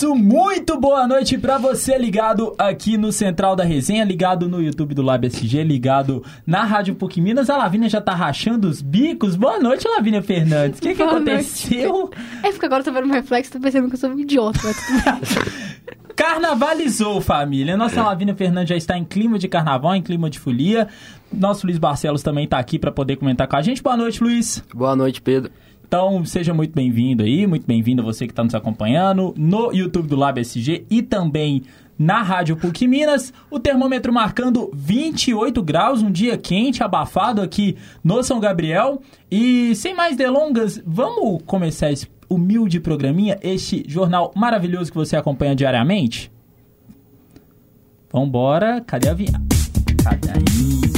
[0.00, 4.94] isso, muito boa noite para você ligado aqui no Central da Resenha, ligado no YouTube
[4.94, 7.50] do Lab SG, ligado na Rádio PUC Minas.
[7.50, 9.36] A Lavínia já tá rachando os bicos.
[9.36, 10.78] Boa noite, Lavínia Fernandes.
[10.78, 11.92] O que, que aconteceu?
[11.92, 12.16] Noite.
[12.42, 14.58] É porque agora eu tô vendo um reflexo, tô pensando que eu sou um idiota.
[16.16, 17.76] Carnavalizou, família.
[17.76, 20.88] Nossa Lavínia Fernandes já está em clima de carnaval, em clima de folia.
[21.30, 23.82] Nosso Luiz Barcelos também tá aqui para poder comentar com a gente.
[23.82, 24.64] Boa noite, Luiz.
[24.72, 25.52] Boa noite, Pedro.
[25.90, 30.06] Então, seja muito bem-vindo aí, muito bem-vindo a você que está nos acompanhando no YouTube
[30.06, 31.64] do Lab SG e também
[31.98, 33.32] na Rádio PUC Minas.
[33.50, 39.02] O termômetro marcando 28 graus, um dia quente, abafado aqui no São Gabriel.
[39.28, 45.56] E sem mais delongas, vamos começar esse humilde programinha, este jornal maravilhoso que você acompanha
[45.56, 46.30] diariamente?
[48.12, 49.40] Vambora, cadê a vinheta?
[50.04, 50.89] Cadê aí?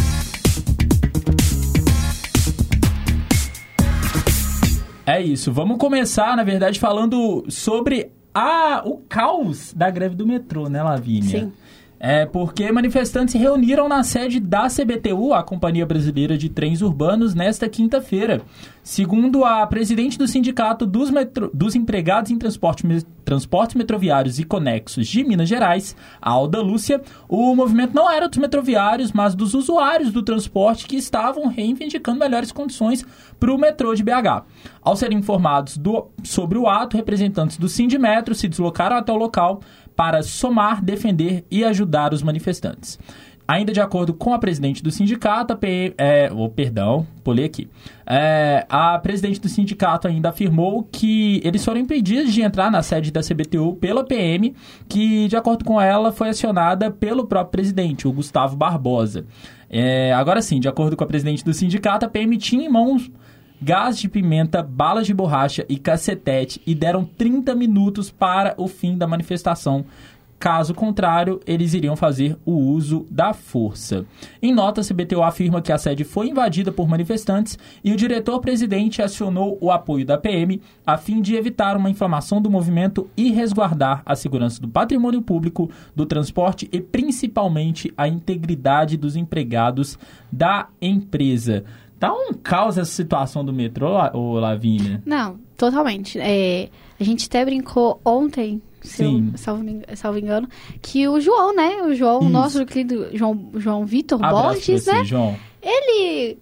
[5.06, 5.52] É isso.
[5.52, 11.40] Vamos começar, na verdade, falando sobre a, o caos da greve do metrô, né, Lavínia?
[11.40, 11.52] Sim.
[12.04, 17.32] É porque manifestantes se reuniram na sede da CBTU, a Companhia Brasileira de Trens Urbanos,
[17.32, 18.42] nesta quinta-feira.
[18.82, 22.84] Segundo a presidente do Sindicato dos, metro, dos Empregados em Transporte,
[23.24, 29.12] Transportes Metroviários e Conexos de Minas Gerais, Alda Lúcia, o movimento não era dos metroviários,
[29.12, 33.06] mas dos usuários do transporte que estavam reivindicando melhores condições
[33.38, 34.42] para o metrô de BH.
[34.82, 39.60] Ao serem informados do, sobre o ato, representantes do Sindimetro se deslocaram até o local
[39.96, 42.98] para somar, defender e ajudar os manifestantes.
[43.46, 47.68] Ainda de acordo com a presidente do sindicato, a PM, é, oh, perdão, pulei aqui.
[48.06, 53.10] É, a presidente do sindicato ainda afirmou que eles foram impedidos de entrar na sede
[53.10, 54.54] da CBTU pela PM,
[54.88, 59.26] que, de acordo com ela, foi acionada pelo próprio presidente, o Gustavo Barbosa.
[59.68, 63.10] É, agora sim, de acordo com a presidente do sindicato, a PM tinha em mãos
[63.62, 68.98] gás de pimenta, balas de borracha e cacetete e deram 30 minutos para o fim
[68.98, 69.84] da manifestação.
[70.36, 74.04] Caso contrário, eles iriam fazer o uso da força.
[74.42, 79.00] Em nota, a CBTU afirma que a sede foi invadida por manifestantes e o diretor-presidente
[79.00, 84.02] acionou o apoio da PM a fim de evitar uma inflamação do movimento e resguardar
[84.04, 89.96] a segurança do patrimônio público, do transporte e principalmente a integridade dos empregados
[90.32, 91.62] da empresa.
[92.02, 95.00] Tá um caos essa situação do metrô, ô Lavínia?
[95.06, 96.18] Não, totalmente.
[96.18, 96.68] É,
[96.98, 99.64] a gente até brincou ontem, se eu, salvo,
[99.94, 100.48] salvo engano,
[100.82, 101.80] que o João, né?
[101.84, 102.30] O João, Isso.
[102.30, 105.04] nosso querido João, João Vitor Borges, né?
[105.04, 105.36] João.
[105.62, 106.38] Ele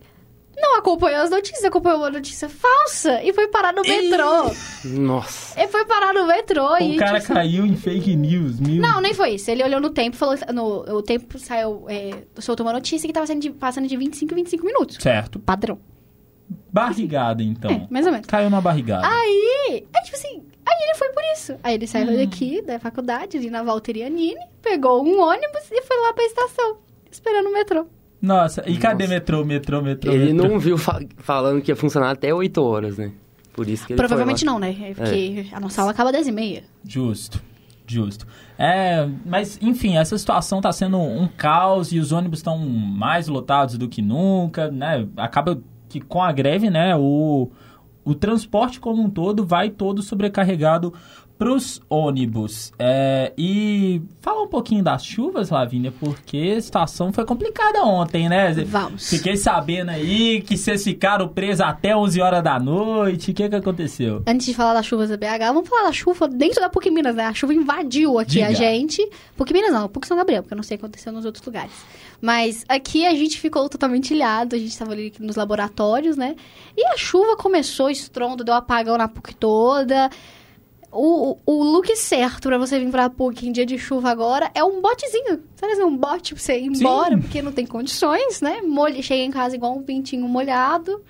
[0.60, 4.50] não acompanhou as notícias, acompanhou uma notícia falsa e foi parar no metrô.
[4.84, 5.58] Nossa.
[5.58, 6.96] Ele foi parar no metrô o e.
[6.96, 8.60] O cara tipo, caiu em fake news.
[8.60, 8.80] Meu.
[8.80, 9.50] Não, nem foi isso.
[9.50, 10.36] Ele olhou no tempo falou.
[10.52, 11.86] No, o tempo saiu.
[11.88, 14.96] É, soltou uma notícia que tava sendo de, passando de 25 em 25 minutos.
[15.00, 15.38] Certo.
[15.38, 15.78] Padrão.
[16.72, 17.70] Barrigada, então.
[17.70, 18.26] É, mais ou menos.
[18.26, 19.06] Caiu na barrigada.
[19.06, 19.86] Aí.
[19.92, 20.42] É tipo assim.
[20.66, 21.56] Aí ele foi por isso.
[21.62, 22.16] Aí ele saiu hum.
[22.16, 26.78] daqui, da faculdade, ali na Valterianine, pegou um ônibus e foi lá pra estação,
[27.10, 27.86] esperando o metrô.
[28.20, 30.12] Nossa, e cadê metrô, metrô, metrô?
[30.12, 30.48] Ele metrô?
[30.48, 33.12] não viu fa falando que ia funcionar até 8 horas, né?
[33.52, 34.76] Por isso que ele Provavelmente não, né?
[34.80, 35.56] É porque é.
[35.56, 36.62] a nossa aula acaba às 10h30.
[36.86, 37.42] Justo,
[37.86, 38.26] justo.
[38.58, 43.78] É, mas, enfim, essa situação tá sendo um caos e os ônibus estão mais lotados
[43.78, 45.06] do que nunca, né?
[45.16, 47.50] Acaba que com a greve, né, o,
[48.04, 50.94] o transporte como um todo vai todo sobrecarregado
[51.40, 52.70] para os ônibus.
[52.78, 58.52] É, e fala um pouquinho das chuvas, Lavínia, porque a situação foi complicada ontem, né?
[58.66, 59.08] Vamos.
[59.08, 63.30] Fiquei sabendo aí que vocês ficaram presos até 11 horas da noite.
[63.30, 64.22] O que, que aconteceu?
[64.26, 67.16] Antes de falar das chuvas da BH, vamos falar da chuva dentro da PUC Minas,
[67.16, 67.24] né?
[67.24, 68.48] A chuva invadiu aqui Diga.
[68.48, 69.08] a gente.
[69.34, 71.42] PUC Minas não, PUC São Gabriel, porque eu não sei o que aconteceu nos outros
[71.46, 71.72] lugares.
[72.20, 76.36] Mas aqui a gente ficou totalmente ilhado, a gente estava ali nos laboratórios, né?
[76.76, 80.10] E a chuva começou, estrondo, deu apagão na PUC toda
[80.92, 84.64] o, o look certo para você vir pra PUC em dia de chuva agora é
[84.64, 85.42] um botezinho.
[85.54, 87.22] Sabe um bote pra você ir embora, Sim.
[87.22, 88.60] porque não tem condições, né?
[88.62, 91.02] Molha, chega em casa igual um pintinho molhado.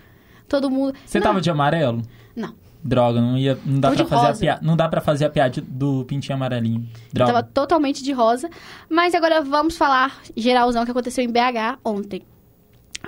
[0.49, 0.95] Todo mundo.
[1.07, 1.27] Você não.
[1.27, 2.03] tava de amarelo?
[2.37, 2.55] Não.
[2.83, 5.63] Droga, não ia, não dá para fazer a piada, não dá para fazer a piada
[5.67, 6.89] do pintinho amarelinho.
[7.13, 7.31] Droga.
[7.31, 8.49] Eu tava totalmente de rosa,
[8.89, 12.23] mas agora vamos falar geralzão que aconteceu em BH ontem.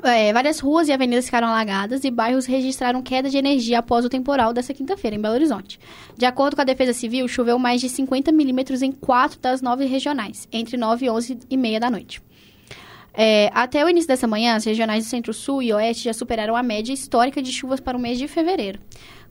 [0.02, 4.08] É, várias ruas e avenidas ficaram alagadas e bairros registraram queda de energia após o
[4.08, 5.78] temporal dessa quinta-feira, em Belo Horizonte.
[6.16, 9.84] De acordo com a Defesa Civil, choveu mais de 50 milímetros em quatro das nove
[9.84, 12.22] regionais, entre 9 e 11 e meia da noite.
[13.14, 16.62] É, até o início dessa manhã, as regionais do Centro-Sul e Oeste já superaram a
[16.62, 18.80] média histórica de chuvas para o mês de fevereiro.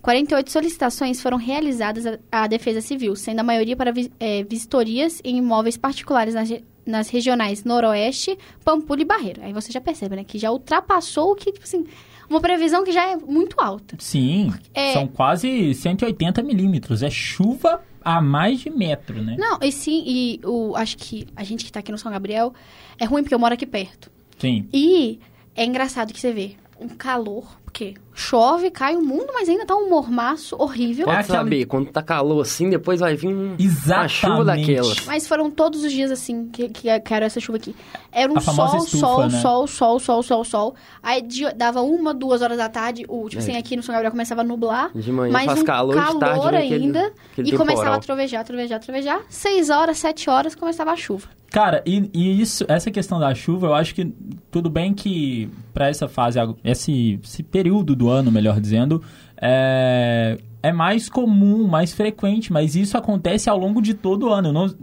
[0.01, 5.77] 48 solicitações foram realizadas à Defesa Civil, sendo a maioria para é, vistorias em imóveis
[5.77, 6.49] particulares nas,
[6.85, 9.41] nas regionais Noroeste, Pampulha e Barreiro.
[9.43, 10.23] Aí você já percebe, né?
[10.23, 11.85] Que já ultrapassou o que, tipo assim,
[12.29, 13.95] uma previsão que já é muito alta.
[13.99, 14.93] Sim, é...
[14.93, 17.03] são quase 180 milímetros.
[17.03, 19.35] É chuva a mais de metro, né?
[19.37, 22.53] Não, e sim, e o, acho que a gente que tá aqui no São Gabriel
[22.99, 24.11] é ruim porque eu moro aqui perto.
[24.39, 24.67] Sim.
[24.73, 25.19] E
[25.55, 29.75] é engraçado que você vê um calor, porque chove, cai o mundo, mas ainda tá
[29.75, 31.05] um mormaço horrível.
[31.05, 34.13] Pode É aquela- saber, quando tá calor assim, depois vai vir um, uma Exatamente.
[34.13, 35.05] chuva daquelas.
[35.05, 37.75] Mas foram todos os dias assim que, que que era essa chuva aqui.
[38.11, 39.29] Era um sol, estufa, sol, né?
[39.41, 40.75] sol, sol, sol, sol, sol.
[41.01, 43.45] Aí de- dava uma, duas horas da tarde, o, tipo É.
[43.45, 44.91] assim, aqui no São Gabriel começava a nublar.
[44.93, 47.13] De manhã mas faz um calor, de tarde aquele- ainda.
[47.31, 49.21] aquele e começava a trovejar, trovejar, trovejar.
[49.29, 51.27] Seis horas, sete horas, começava a chuva.
[51.51, 54.05] Cara, e, e isso, essa questão da chuva, eu acho que
[54.49, 59.01] tudo bem que para essa fase, esse, esse período do ano, melhor dizendo,
[59.39, 64.51] é, é mais comum, mais frequente, mas isso acontece ao longo de todo o ano.
[64.51, 64.73] Não,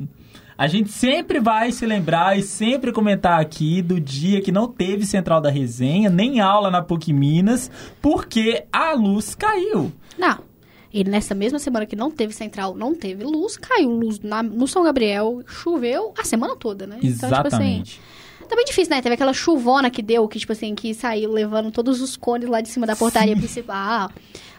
[0.57, 5.05] a gente sempre vai se lembrar e sempre comentar aqui do dia que não teve
[5.05, 7.71] Central da Resenha, nem aula na PUC Minas,
[8.01, 9.93] porque a luz caiu.
[10.19, 10.47] Não.
[10.93, 14.67] E nessa mesma semana que não teve central, não teve luz, caiu luz na- no
[14.67, 16.97] São Gabriel, choveu a semana toda, né?
[17.03, 18.01] Então, tipo assim, Exatamente.
[18.49, 19.03] Tá bem difícil, né?
[19.03, 22.61] Teve aquela chuvona que deu, que, tipo assim, que saiu levando todos os cones lá
[22.61, 24.11] de cima da portaria principal.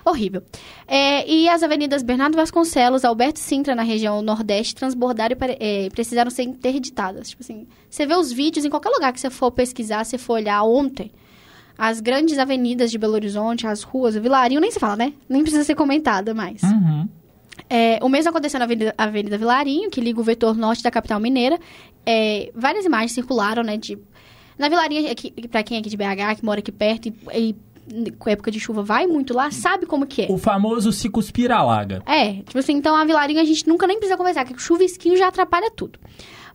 [0.05, 0.43] Horrível.
[0.87, 6.29] É, e as avenidas Bernardo Vasconcelos, Alberto Sintra, na região nordeste, transbordaram e é, precisaram
[6.29, 7.29] ser interditadas.
[7.29, 10.33] Tipo assim, você vê os vídeos em qualquer lugar que você for pesquisar, você for
[10.33, 11.11] olhar ontem,
[11.77, 15.13] as grandes avenidas de Belo Horizonte, as ruas, o Vilarinho, nem se fala, né?
[15.27, 16.61] Nem precisa ser comentada mais.
[16.61, 17.07] Uhum.
[17.69, 21.19] É, o mesmo aconteceu na Avenida, Avenida Vilarinho, que liga o vetor norte da capital
[21.19, 21.59] mineira.
[22.05, 23.97] É, várias imagens circularam, né, de...
[24.57, 27.55] Na Vilarinho, aqui, pra quem é aqui de BH, que mora aqui perto e, e
[28.17, 30.27] com época de chuva vai muito lá, sabe como que é.
[30.29, 32.03] O famoso se cuspir alaga.
[32.05, 35.17] É, tipo assim, então a Vilarinho a gente nunca nem precisa conversar, que o chuvisquinho
[35.17, 35.99] já atrapalha tudo.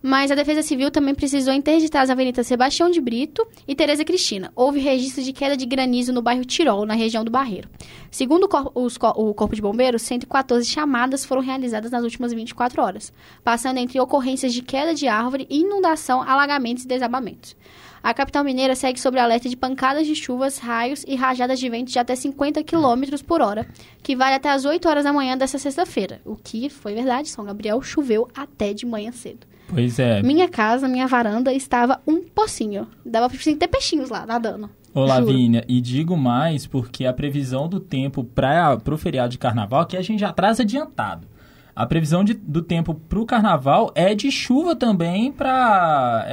[0.07, 4.51] Mas a Defesa Civil também precisou interditar as avenidas Sebastião de Brito e Tereza Cristina.
[4.55, 7.67] Houve registro de queda de granizo no bairro Tirol, na região do Barreiro.
[8.11, 12.83] Segundo o, cor- os o Corpo de Bombeiros, 114 chamadas foram realizadas nas últimas 24
[12.83, 13.11] horas,
[13.43, 17.55] passando entre ocorrências de queda de árvore, inundação, alagamentos e desabamentos.
[18.03, 21.91] A capital mineira segue sob alerta de pancadas de chuvas, raios e rajadas de vento
[21.91, 23.67] de até 50 km por hora,
[24.03, 26.21] que vai até as 8 horas da manhã dessa sexta-feira.
[26.23, 29.47] O que foi verdade, São Gabriel choveu até de manhã cedo.
[29.67, 30.21] Pois é.
[30.21, 32.87] Minha casa, minha varanda estava um pocinho.
[33.05, 34.69] Dava pra ter peixinhos lá, nadando.
[34.93, 35.03] Ô.
[35.05, 39.97] Lavínia, e digo mais porque a previsão do tempo para o feriado de carnaval, que
[39.97, 41.27] a gente já traz adiantado.
[41.75, 46.25] A previsão de- do tempo para o carnaval é de chuva também para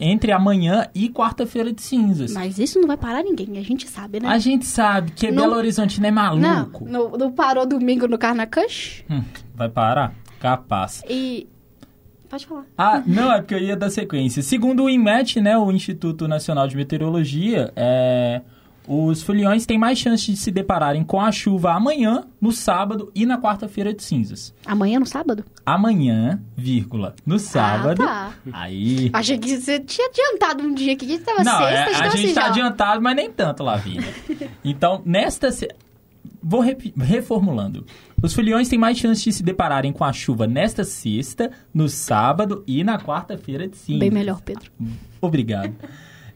[0.00, 2.32] entre amanhã e quarta-feira de cinzas.
[2.32, 4.28] Mas isso não vai parar ninguém, a gente sabe, né?
[4.28, 6.88] A gente sabe que Não- Belo Horizonte não é Não, maluco.
[6.88, 9.22] não, não parou domingo no Carnacush Hum,
[9.54, 10.14] vai parar?
[10.40, 11.04] Capaz.
[11.08, 11.46] e...
[12.32, 12.64] Pode falar.
[12.78, 14.42] Ah, não, é porque eu ia dar sequência.
[14.42, 18.40] Segundo o INMET, né, o Instituto Nacional de Meteorologia, é,
[18.88, 23.26] os foliões têm mais chance de se depararem com a chuva amanhã, no sábado e
[23.26, 24.54] na quarta-feira de cinzas.
[24.64, 25.44] Amanhã no sábado?
[25.66, 28.02] Amanhã, vírgula, no sábado.
[28.02, 28.50] Ah, tá.
[28.50, 29.10] Aí.
[29.12, 32.06] Achei que você tinha adiantado um dia que a gente tava Não, é, sexta, a
[32.06, 34.08] então gente assim, tá já- adiantado, mas nem tanto, Lavínia.
[34.64, 35.50] Então, nesta.
[36.42, 36.60] Vou
[36.96, 37.86] reformulando.
[38.20, 42.64] Os foliões têm mais chance de se depararem com a chuva nesta sexta, no sábado
[42.66, 44.00] e na quarta-feira de cinzas.
[44.00, 44.70] Bem melhor, Pedro.
[45.20, 45.72] Obrigado.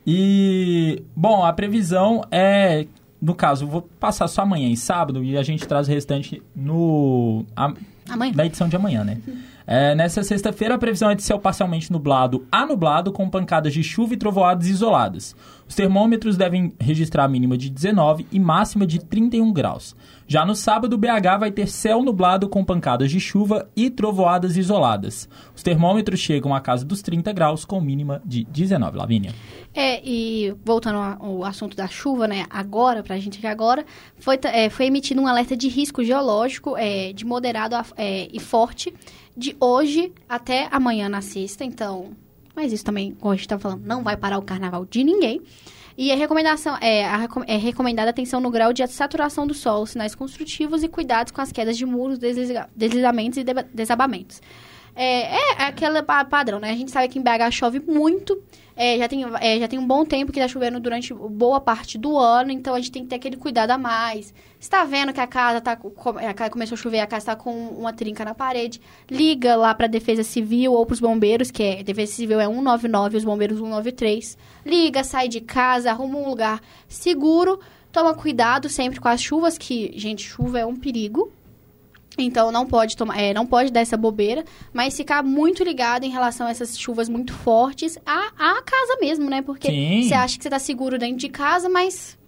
[0.07, 2.87] E, bom, a previsão é.
[3.21, 7.45] No caso, vou passar só amanhã e sábado e a gente traz o restante no.
[7.57, 7.73] a-
[8.09, 8.33] Amanhã.
[8.37, 9.19] na edição de amanhã, né?
[9.67, 13.83] É, nessa sexta-feira, a previsão é de céu parcialmente nublado a nublado, com pancadas de
[13.83, 15.35] chuva e trovoadas isoladas.
[15.69, 19.97] Os termômetros devem registrar a mínima de 19 e máxima de 31 graus.
[20.29, 24.57] Já no sábado, o BH vai ter céu nublado com pancadas de chuva e trovoadas
[24.57, 25.29] isoladas.
[25.55, 28.97] Os termômetros chegam à casa dos 30 graus, com mínima de 19.
[28.97, 29.33] Lavínia.
[29.75, 32.47] É, e voltando ao assunto da chuva, né?
[32.49, 33.85] Agora, pra gente aqui agora,
[34.21, 38.39] foi, é, foi emitido um alerta de risco geológico é, de moderado a- é, e
[38.39, 38.95] forte
[39.37, 41.65] de hoje até amanhã na sexta.
[41.65, 42.13] Então,
[42.55, 45.43] mas isso também, como a gente tá falando, não vai parar o carnaval de ninguém.
[45.99, 50.15] E a recomendação é, a é recomendada atenção no grau de saturação do solo, sinais
[50.15, 54.43] construtivos e cuidados com as quedas de muros, desliza- deslizamentos e deba- desabamentos.
[54.97, 56.71] É, é aquele pa- padrão, né?
[56.71, 58.43] A gente sabe que em BH chove muito.
[58.75, 61.97] é, já, tem, é, já tem um bom tempo que tá chovendo durante boa parte
[61.99, 64.33] do ano, então a gente tem que ter aquele cuidado a mais.
[64.59, 65.73] Se tá vendo que a casa tá.
[66.29, 69.75] a casa começou a chover, a casa tá com uma trinca na parede, liga lá
[69.75, 73.59] pra Defesa Civil ou pros bombeiros, que é Defesa Civil é 199 e os bombeiros
[73.59, 74.37] 193.
[74.65, 77.61] Liga, sai de casa, arruma um lugar seguro.
[77.93, 81.33] Toma cuidado sempre com as chuvas, que, gente, chuva é um perigo.
[82.19, 86.11] Então não pode tomar, é, não pode dar essa bobeira, mas ficar muito ligado em
[86.11, 89.43] relação a essas chuvas muito fortes à, à casa mesmo, né?
[89.43, 90.03] Porque Sim.
[90.03, 92.19] você acha que você tá seguro dentro de casa, mas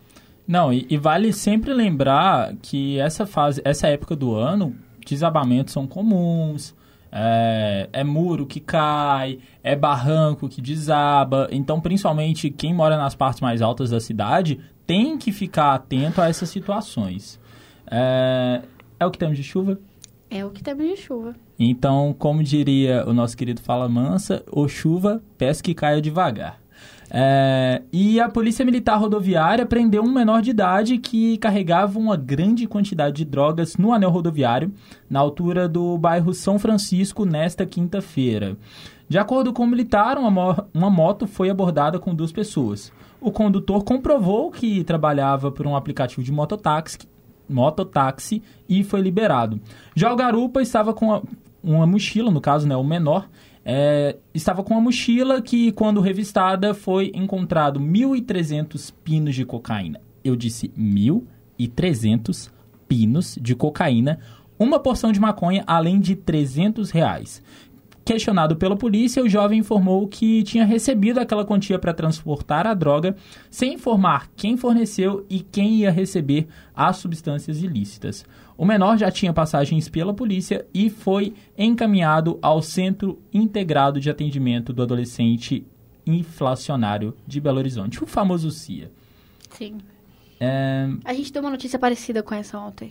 [0.46, 4.74] Não, e, e vale sempre lembrar que essa fase, essa época do ano,
[5.06, 6.74] desabamentos são comuns,
[7.10, 11.48] é, é, muro que cai, é barranco que desaba.
[11.50, 16.28] Então, principalmente quem mora nas partes mais altas da cidade tem que ficar atento a
[16.28, 17.40] essas situações.
[17.90, 18.62] É,
[18.98, 19.78] é o que temos de chuva?
[20.30, 21.34] É o que temos de chuva.
[21.58, 26.60] Então, como diria o nosso querido Fala Mansa, o chuva, peço que caia devagar.
[27.10, 32.66] É, e a Polícia Militar Rodoviária prendeu um menor de idade que carregava uma grande
[32.66, 34.72] quantidade de drogas no anel rodoviário,
[35.08, 38.56] na altura do bairro São Francisco, nesta quinta-feira.
[39.08, 42.92] De acordo com o militar, uma, mo uma moto foi abordada com duas pessoas.
[43.20, 46.98] O condutor comprovou que trabalhava por um aplicativo de mototáxi,
[47.48, 49.60] mototáxi e foi liberado.
[49.94, 51.22] Já o garupa estava com
[51.62, 53.28] uma mochila, no caso, né, o menor,
[53.64, 60.00] é, estava com uma mochila que, quando revistada, foi encontrado 1.300 pinos de cocaína.
[60.24, 62.50] Eu disse 1.300
[62.88, 64.18] pinos de cocaína,
[64.58, 67.42] uma porção de maconha, além de 300 reais.
[68.08, 73.14] Questionado pela polícia, o jovem informou que tinha recebido aquela quantia para transportar a droga,
[73.50, 78.24] sem informar quem forneceu e quem ia receber as substâncias ilícitas.
[78.56, 84.72] O menor já tinha passagens pela polícia e foi encaminhado ao Centro Integrado de Atendimento
[84.72, 85.66] do Adolescente
[86.06, 88.90] Inflacionário de Belo Horizonte, o famoso CIA.
[89.50, 89.76] Sim.
[90.40, 90.88] É...
[91.04, 92.90] A gente deu uma notícia parecida com essa ontem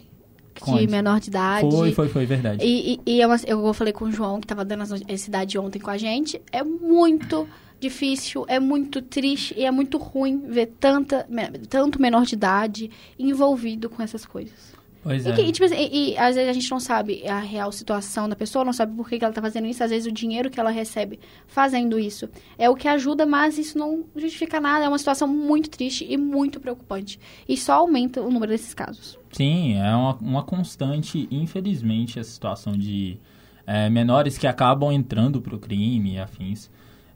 [0.65, 1.69] de menor de idade.
[1.69, 2.63] Foi, foi, foi, verdade.
[2.65, 5.57] E, e, e eu, é eu falei com o João, que estava dando essa idade
[5.57, 6.41] ontem com a gente.
[6.51, 7.47] É muito
[7.79, 11.27] difícil, é muito triste e é muito ruim ver tanta,
[11.69, 14.76] tanto menor de idade envolvido com essas coisas.
[15.07, 15.31] Pois e, é.
[15.31, 18.35] Que, tipo, assim, e, e, às vezes a gente não sabe a real situação da
[18.35, 19.81] pessoa, não sabe por que, que ela está fazendo isso.
[19.81, 23.77] Às vezes o dinheiro que ela recebe fazendo isso é o que ajuda, mas isso
[23.77, 24.83] não justifica nada.
[24.83, 27.17] É uma situação muito triste e muito preocupante.
[27.47, 29.17] E só aumenta o número desses casos.
[29.31, 33.17] Sim, é uma, uma constante, infelizmente, essa situação de
[33.65, 36.69] é, menores que acabam entrando para o crime e afins.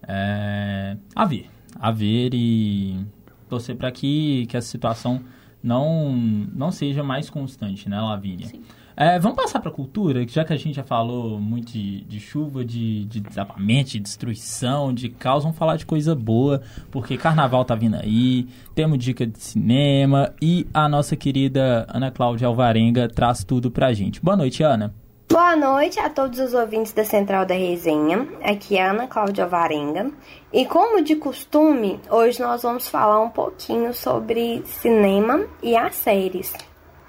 [0.08, 3.06] É, a ver, a ver e
[3.50, 5.22] torcer para que, que essa situação
[5.64, 8.48] não, não seja mais constante, né, Lavínia?
[8.48, 8.62] Sim.
[8.96, 12.20] É, vamos passar para a cultura, já que a gente já falou muito de, de
[12.20, 17.64] chuva, de, de desabamento, de destruição, de caos, vamos falar de coisa boa, porque carnaval
[17.66, 23.44] tá vindo aí, temos dica de cinema e a nossa querida Ana Cláudia Alvarenga traz
[23.44, 24.22] tudo pra gente.
[24.22, 24.94] Boa noite, Ana.
[25.32, 28.28] Boa noite a todos os ouvintes da Central da Resenha.
[28.44, 30.12] Aqui é Ana Cláudia Varenga.
[30.52, 36.52] E como de costume, hoje nós vamos falar um pouquinho sobre cinema e as séries.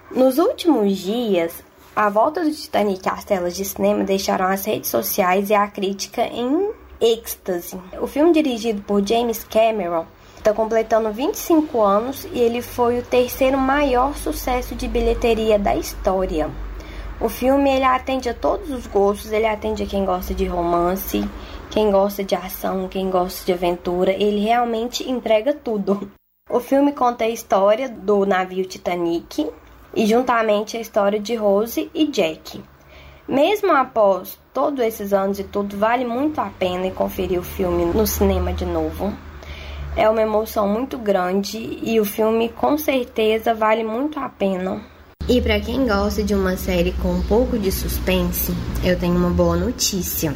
[0.09, 1.65] Nos últimos dias,
[1.97, 6.23] a volta do Titanic às telas de cinema deixaram as redes sociais e a crítica
[6.23, 7.77] em êxtase.
[8.01, 13.59] O filme dirigido por James Cameron está completando 25 anos e ele foi o terceiro
[13.59, 16.49] maior sucesso de bilheteria da história.
[17.23, 21.25] O filme ele atende a todos os gostos, ele atende a quem gosta de romance,
[21.71, 26.11] quem gosta de ação, quem gosta de aventura, ele realmente entrega tudo.
[26.51, 29.49] O filme conta a história do navio Titanic
[29.95, 32.61] e juntamente a história de Rose e Jack.
[33.29, 38.05] Mesmo após todos esses anos e tudo, vale muito a pena conferir o filme no
[38.05, 39.13] cinema de novo.
[39.97, 44.92] É uma emoção muito grande e o filme com certeza vale muito a pena.
[45.29, 48.53] E para quem gosta de uma série com um pouco de suspense,
[48.85, 50.35] eu tenho uma boa notícia.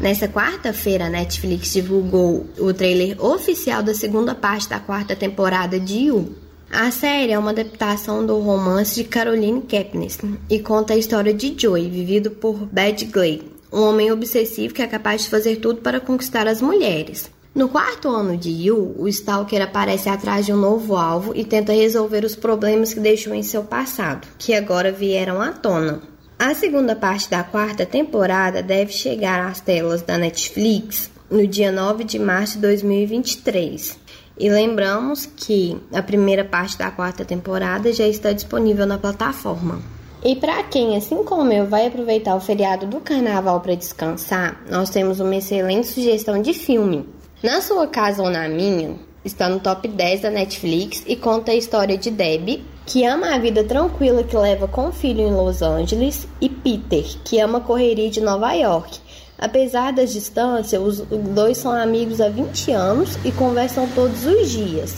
[0.00, 6.04] Nessa quarta-feira, a Netflix divulgou o trailer oficial da segunda parte da quarta temporada de
[6.04, 6.36] You.
[6.70, 10.18] A série é uma adaptação do romance de Caroline Kepnes
[10.48, 13.42] e conta a história de Joey, vivido por Bad Glay,
[13.72, 17.28] um homem obsessivo que é capaz de fazer tudo para conquistar as mulheres.
[17.54, 21.72] No quarto ano de Yu, o Stalker aparece atrás de um novo alvo e tenta
[21.72, 26.02] resolver os problemas que deixou em seu passado, que agora vieram à tona.
[26.38, 32.04] A segunda parte da quarta temporada deve chegar às telas da Netflix no dia 9
[32.04, 33.98] de março de 2023.
[34.38, 39.82] E lembramos que a primeira parte da quarta temporada já está disponível na plataforma.
[40.24, 44.90] E para quem, assim como eu, vai aproveitar o feriado do carnaval para descansar, nós
[44.90, 47.04] temos uma excelente sugestão de filme.
[47.40, 51.54] Na sua casa ou na minha, está no top 10 da Netflix e conta a
[51.54, 55.62] história de Debbie, que ama a vida tranquila que leva com o filho em Los
[55.62, 58.98] Angeles, e Peter, que ama a correria de Nova York.
[59.38, 60.98] Apesar das distâncias, os
[61.32, 64.96] dois são amigos há 20 anos e conversam todos os dias.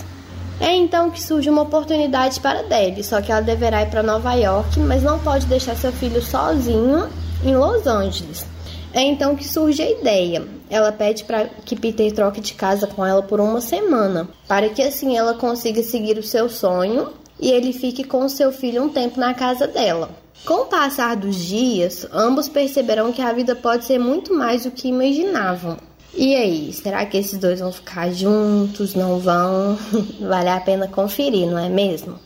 [0.58, 4.32] É então que surge uma oportunidade para Debbie, só que ela deverá ir para Nova
[4.32, 7.06] York, mas não pode deixar seu filho sozinho
[7.44, 8.46] em Los Angeles.
[8.94, 10.59] É então que surge a ideia.
[10.70, 14.80] Ela pede para que Peter troque de casa com ela por uma semana, para que
[14.80, 19.18] assim ela consiga seguir o seu sonho e ele fique com seu filho um tempo
[19.18, 20.10] na casa dela.
[20.44, 24.70] Com o passar dos dias, ambos perceberão que a vida pode ser muito mais do
[24.70, 25.76] que imaginavam.
[26.14, 28.94] E aí, será que esses dois vão ficar juntos?
[28.94, 29.78] Não vão?
[30.20, 32.18] vale a pena conferir, não é mesmo?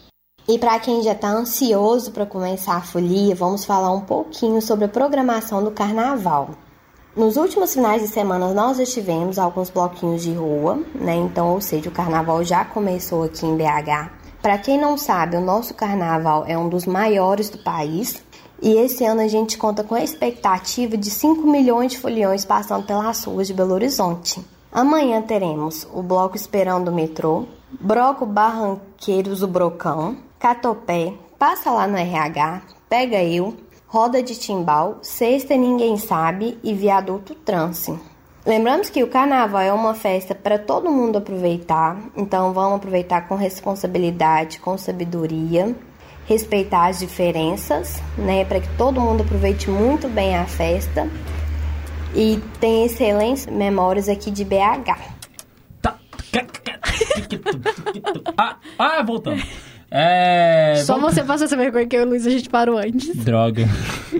[0.48, 4.84] E para quem já está ansioso para começar a folia, vamos falar um pouquinho sobre
[4.84, 6.50] a programação do carnaval.
[7.16, 11.14] Nos últimos finais de semana nós estivemos alguns bloquinhos de rua, né?
[11.14, 14.10] Então, ou seja, o carnaval já começou aqui em BH.
[14.42, 18.20] Para quem não sabe, o nosso carnaval é um dos maiores do país
[18.60, 22.84] e esse ano a gente conta com a expectativa de 5 milhões de foliões passando
[22.84, 24.44] pelas ruas de Belo Horizonte.
[24.72, 27.44] Amanhã teremos o bloco Esperando o Metrô,
[27.80, 33.54] Broco Barranqueiros do Brocão, Catopé, Passa lá no RH, Pega Eu,
[33.94, 37.96] Roda de Timbal, Sexta Ninguém Sabe e Viaduto Trance.
[38.44, 43.36] Lembramos que o carnaval é uma festa para todo mundo aproveitar, então vamos aproveitar com
[43.36, 45.76] responsabilidade, com sabedoria,
[46.26, 51.08] respeitar as diferenças, né, para que todo mundo aproveite muito bem a festa
[52.16, 54.98] e tenha excelentes memórias aqui de BH.
[55.80, 56.00] Tá.
[58.36, 59.40] Ah, ah voltando.
[59.96, 62.76] É, Só vamos- você passa essa vergonha que eu e o Luiz a gente parou
[62.78, 63.14] antes.
[63.16, 63.64] Droga.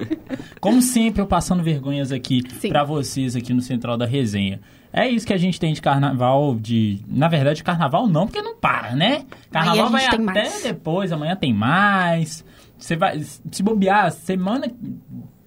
[0.61, 4.61] Como sempre, eu passando vergonhas aqui pra vocês aqui no Central da Resenha.
[4.93, 7.00] É isso que a gente tem de carnaval, de...
[7.09, 9.25] Na verdade, carnaval não, porque não para, né?
[9.50, 10.62] Carnaval vai até mais.
[10.62, 12.45] depois, amanhã tem mais.
[12.78, 13.19] Você vai...
[13.50, 14.71] Se bobear, semana...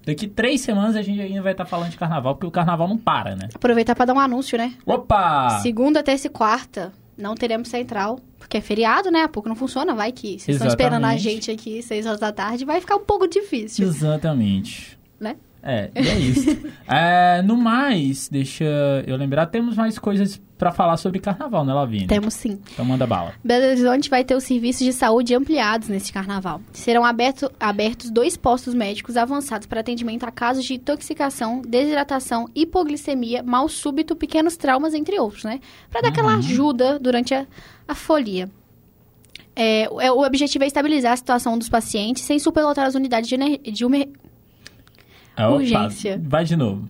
[0.05, 2.97] Daqui três semanas a gente ainda vai estar falando de carnaval, porque o carnaval não
[2.97, 3.47] para, né?
[3.55, 4.73] Aproveitar pra dar um anúncio, né?
[4.85, 5.59] Opa!
[5.61, 8.19] Segunda, terça e quarta, não teremos central,
[8.57, 9.23] porque é feriado, né?
[9.23, 12.31] A pouco não funciona, vai que vocês estão esperando a gente aqui seis horas da
[12.31, 14.97] tarde, vai ficar um pouco difícil, Exatamente.
[15.19, 15.35] né?
[15.69, 16.57] É, e é isso.
[16.89, 18.63] É, no mais, deixa
[19.05, 22.07] eu lembrar, temos mais coisas pra falar sobre carnaval, né, Lavínia?
[22.07, 22.57] Temos sim.
[22.71, 23.33] Então manda bala.
[23.43, 26.61] Belo Horizonte vai ter os serviços de saúde ampliados neste carnaval.
[26.71, 33.43] Serão aberto- abertos dois postos médicos avançados para atendimento a casos de intoxicação, desidratação, hipoglicemia,
[33.43, 35.59] mal súbito, pequenos traumas, entre outros, né?
[35.91, 37.45] Para dar aquela ajuda durante a,
[37.85, 38.49] a folia.
[39.55, 43.29] É, o- é, o objetivo é estabilizar a situação dos pacientes sem superlotar as unidades
[43.29, 43.35] de,
[43.71, 43.85] de
[45.45, 46.21] opa, Urgência.
[46.23, 46.89] Vai de novo.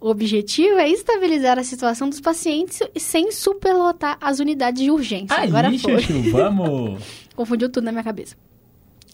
[0.00, 5.36] O objetivo é estabilizar a situação dos pacientes sem superlotar as unidades de urgência.
[5.36, 6.00] Agora Aí, foi.
[6.00, 7.02] Chuchu, vamos.
[7.34, 8.36] Confundiu tudo na minha cabeça.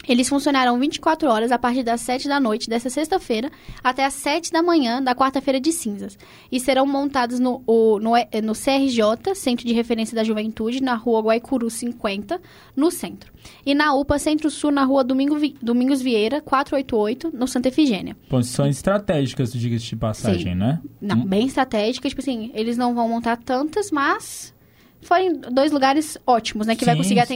[0.09, 3.51] Eles funcionarão 24 horas a partir das 7 da noite desta sexta-feira
[3.85, 6.19] até as 7 da manhã da quarta-feira de cinzas.
[6.51, 10.95] E serão montados no, o- no, E- no CRJ, Centro de Referência da Juventude, na
[10.95, 12.41] rua Guaicuru 50,
[12.75, 13.33] no centro.
[13.65, 18.17] E na UPA Centro-Sul, na rua Domingo Domingos Vieira, 488, no Santa Efigênia.
[18.29, 20.59] Posições estratégicas, diga-se de passagem, Sim.
[20.59, 20.81] né?
[21.01, 24.53] Não, bem estratégica, tipo assim, eles não vão montar tantas, mas
[25.01, 26.75] forem dois lugares ótimos, né?
[26.77, 27.35] Que vai Sim, conseguir sim.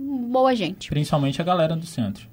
[0.00, 0.88] Boa gente.
[0.88, 2.29] Principalmente a galera do centro.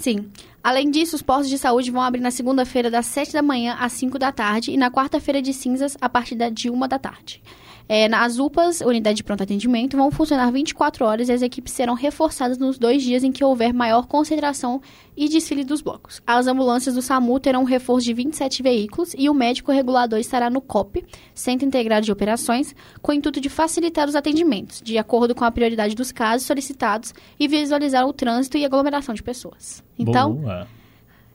[0.00, 0.30] Sim.
[0.62, 3.92] Além disso, os postos de saúde vão abrir na segunda-feira das 7 da manhã às
[3.92, 7.42] 5 da tarde e na quarta-feira de cinzas a partir de 1 da tarde.
[7.92, 11.94] É, nas UPAs, unidade de pronto atendimento, vão funcionar 24 horas e as equipes serão
[11.94, 14.80] reforçadas nos dois dias em que houver maior concentração
[15.16, 16.22] e desfile dos blocos.
[16.24, 20.48] As ambulâncias do SAMU terão um reforço de 27 veículos e o médico regulador estará
[20.48, 25.34] no COP, Centro Integrado de Operações, com o intuito de facilitar os atendimentos, de acordo
[25.34, 29.82] com a prioridade dos casos solicitados e visualizar o trânsito e aglomeração de pessoas.
[30.02, 30.66] Então, Boa.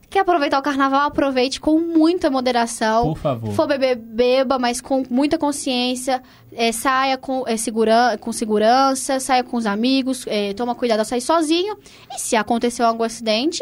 [0.08, 1.08] Quer aproveitar o carnaval?
[1.08, 3.08] Aproveite com muita moderação.
[3.08, 3.50] Por favor.
[3.52, 6.22] For beber, beba, mas com muita consciência.
[6.52, 11.04] É, saia com, é, segura, com segurança, saia com os amigos, é, toma cuidado ao
[11.04, 11.76] sair sozinho.
[12.14, 13.60] E se aconteceu algum acidente,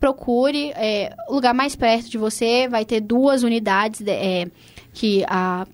[0.00, 2.66] procure é, o lugar mais perto de você.
[2.68, 4.46] Vai ter duas unidades de- é,
[4.92, 5.64] que a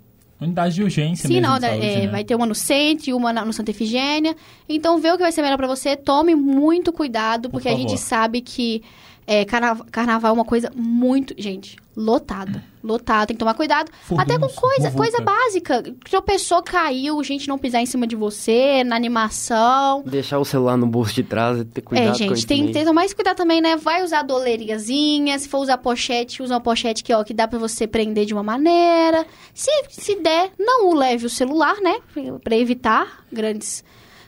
[0.41, 2.09] Unidade de urgência Sim, mesmo não, de saúde, é, né?
[2.09, 4.35] vai ter uma no centro e uma no Santa Efigênia.
[4.69, 5.97] Então, vê o que vai ser melhor pra você.
[5.97, 8.83] Tome muito cuidado, Por porque a gente sabe que
[9.33, 11.33] é, carna- carnaval é uma coisa muito...
[11.39, 12.65] Gente, lotada.
[12.83, 13.91] Lotada, tem que tomar cuidado.
[14.17, 15.85] Até com coisa, coisa básica.
[16.09, 20.03] Tropeçou, caiu, gente não pisar em cima de você, na animação.
[20.07, 22.85] Deixar o celular no bolso de trás e ter cuidado é, gente, tem que ter
[22.85, 23.77] tomar esse cuidado também, né?
[23.77, 27.59] Vai usar doleriazinha, se for usar pochete, usa uma pochete que, ó, que dá pra
[27.59, 29.27] você prender de uma maneira.
[29.53, 31.99] Se, se der, não leve o celular, né?
[32.43, 33.85] Pra evitar grandes,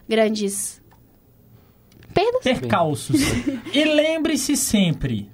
[0.06, 0.81] grandes
[2.12, 2.42] perdas.
[2.42, 3.20] Percalços.
[3.72, 5.31] e lembre-se sempre: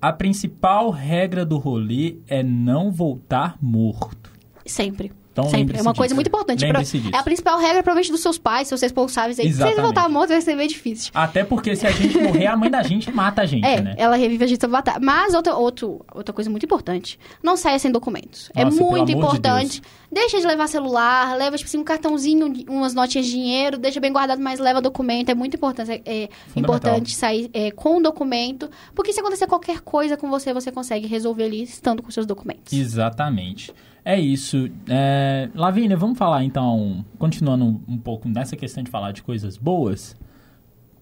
[0.00, 4.32] a principal regra do rolê é não voltar morto.
[4.64, 5.12] Sempre.
[5.38, 5.78] Então, Sempre.
[5.78, 5.98] É uma disso.
[6.00, 6.66] coisa muito importante.
[6.66, 9.44] Pra- é a principal regra, provavelmente, dos seus pais, seus responsáveis aí.
[9.46, 9.74] Se Exatamente.
[9.78, 11.10] eles voltar morto, vai ser meio difícil.
[11.14, 13.94] Até porque se a gente morrer, a mãe da gente mata a gente, É, né?
[13.96, 14.98] ela revive a gente sobre batalha.
[15.00, 18.50] Mas outra, outro, outra coisa muito importante, não saia sem documentos.
[18.54, 19.82] Nossa, é muito amor de importante.
[20.10, 24.12] Deixa de levar celular, leva, tipo assim, um cartãozinho, umas notinhas de dinheiro, deixa bem
[24.12, 25.28] guardado, mas leva documento.
[25.28, 30.16] É muito importante, é, é importante sair é, com documento, porque se acontecer qualquer coisa
[30.16, 32.72] com você, você consegue resolver ali estando com seus documentos.
[32.72, 33.72] Exatamente.
[34.04, 34.68] É isso.
[34.88, 35.48] É...
[35.54, 40.16] Lavínia, vamos falar então, continuando um, pouco nessa questão de falar de coisas boas.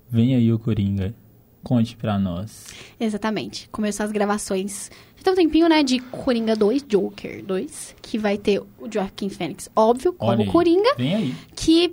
[0.09, 1.15] Vem aí o Coringa.
[1.63, 2.69] Conte pra nós.
[2.99, 3.69] Exatamente.
[3.71, 4.91] Começou as gravações.
[5.17, 9.29] Já tem um tempinho, né, de Coringa 2, Joker 2, que vai ter o Joaquin
[9.29, 10.47] Phoenix, óbvio, como.
[10.47, 10.95] Coringa.
[10.97, 11.35] Vem aí.
[11.57, 11.93] que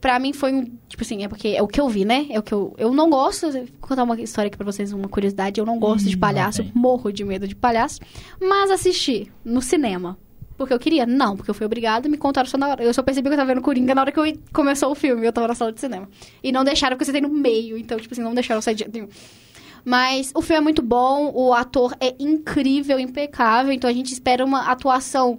[0.00, 2.26] pra mim foi um, tipo assim, é porque é o que eu vi, né?
[2.30, 5.08] É o que eu eu não gosto, vou contar uma história aqui pra vocês, uma
[5.08, 8.00] curiosidade, eu não gosto de lá palhaço, morro de medo de palhaço,
[8.40, 10.18] mas assisti no cinema.
[10.56, 11.06] Porque eu queria?
[11.06, 12.82] Não, porque eu fui obrigada, me contaram só na hora.
[12.82, 15.24] Eu só percebi que eu tava vendo Coringa na hora que eu, começou o filme,
[15.24, 16.08] eu tava na sala de cinema.
[16.42, 18.74] E não deixaram, porque você tem no meio, então, tipo assim, não deixaram eu sair
[18.74, 19.08] de jeito nenhum.
[19.84, 24.44] Mas o filme é muito bom, o ator é incrível, impecável, então a gente espera
[24.44, 25.38] uma atuação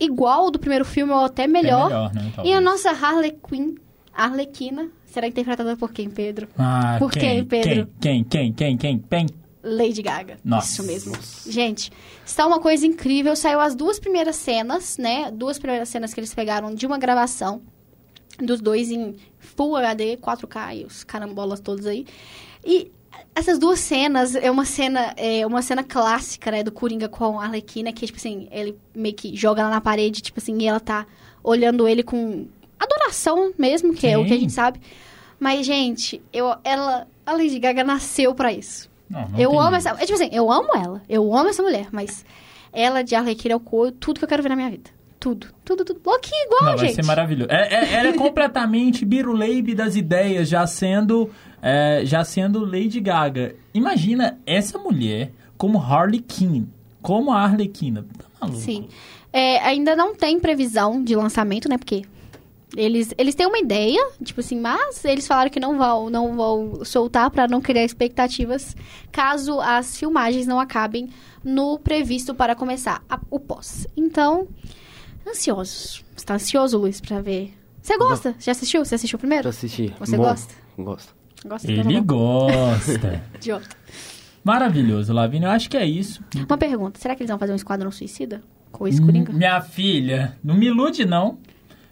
[0.00, 1.86] igual ao do primeiro filme, ou até melhor.
[1.86, 2.32] É melhor, né?
[2.44, 3.74] E a nossa Harley Quinn,
[4.12, 6.48] Arlequina, será interpretada por quem, Pedro?
[6.58, 7.88] Ah, Por quem, quem, Pedro?
[8.00, 9.26] Quem, quem, quem, quem, quem?
[9.62, 10.38] Lady Gaga.
[10.44, 10.72] Nossa.
[10.72, 11.14] Isso mesmo.
[11.46, 11.92] Gente,
[12.26, 13.36] está uma coisa incrível.
[13.36, 15.30] Saiu as duas primeiras cenas, né?
[15.30, 17.62] Duas primeiras cenas que eles pegaram de uma gravação.
[18.40, 22.06] Dos dois em Full HD, 4K e os carambolas todos aí.
[22.64, 22.90] E
[23.34, 26.62] essas duas cenas é uma cena, é uma cena clássica, né?
[26.62, 30.20] Do Coringa com a Arlequina, que, tipo assim, ele meio que joga ela na parede,
[30.20, 31.06] tipo assim, e ela tá
[31.42, 32.46] olhando ele com
[32.78, 34.40] adoração mesmo, que é o que a Sim.
[34.42, 34.80] gente sabe.
[35.40, 38.90] Mas, gente, eu, ela, a Lady Gaga nasceu pra isso.
[39.08, 39.88] Não, não eu amo jeito.
[39.88, 40.02] essa.
[40.02, 41.02] É tipo assim, eu amo ela.
[41.08, 42.24] Eu amo essa mulher, mas
[42.72, 44.90] ela de Arlequina é o co- tudo que eu quero ver na minha vida.
[45.18, 45.48] Tudo.
[45.64, 46.00] Tudo, tudo.
[46.04, 46.94] Louquinho igual, Não, vai gente.
[46.96, 47.50] ser maravilhoso.
[47.50, 51.30] É, é- ela é completamente biruleibe das ideias, já sendo,
[51.62, 53.54] é, já sendo Lady Gaga.
[53.72, 56.64] Imagina essa mulher como Harley Quinn,
[57.00, 58.04] como a Arlequina.
[58.18, 58.58] Tá maluco?
[58.60, 58.88] Sim.
[59.32, 61.78] É, ainda não tem previsão de lançamento, né?
[61.78, 62.02] Porque
[62.76, 66.84] eles, eles têm uma ideia, tipo assim, mas eles falaram que não vão, não vão
[66.84, 68.74] soltar pra não criar expectativas
[69.10, 71.08] caso as filmagens não acabem
[71.44, 73.86] no previsto para começar a- o pós.
[73.96, 74.48] Então,
[75.26, 76.04] ansiosos.
[76.16, 77.54] Você tá ansioso, Luiz, pra ver?
[77.80, 78.34] Você gosta?
[78.38, 78.84] Já assistiu?
[78.84, 79.44] Você assistiu primeiro?
[79.44, 79.92] Já assisti.
[79.98, 80.54] Você Bom, gosta?
[80.78, 81.14] Gosto.
[81.44, 83.22] Gosta Ele gosta.
[83.34, 83.68] Idiota.
[84.44, 85.46] Maravilhoso, Lavínia.
[85.46, 86.22] Eu acho que é isso.
[86.48, 88.42] Uma pergunta, será que eles vão fazer um Esquadrão Suicida?
[88.70, 89.32] Com esse Coringa?
[89.32, 91.38] Minha filha, não me ilude, não.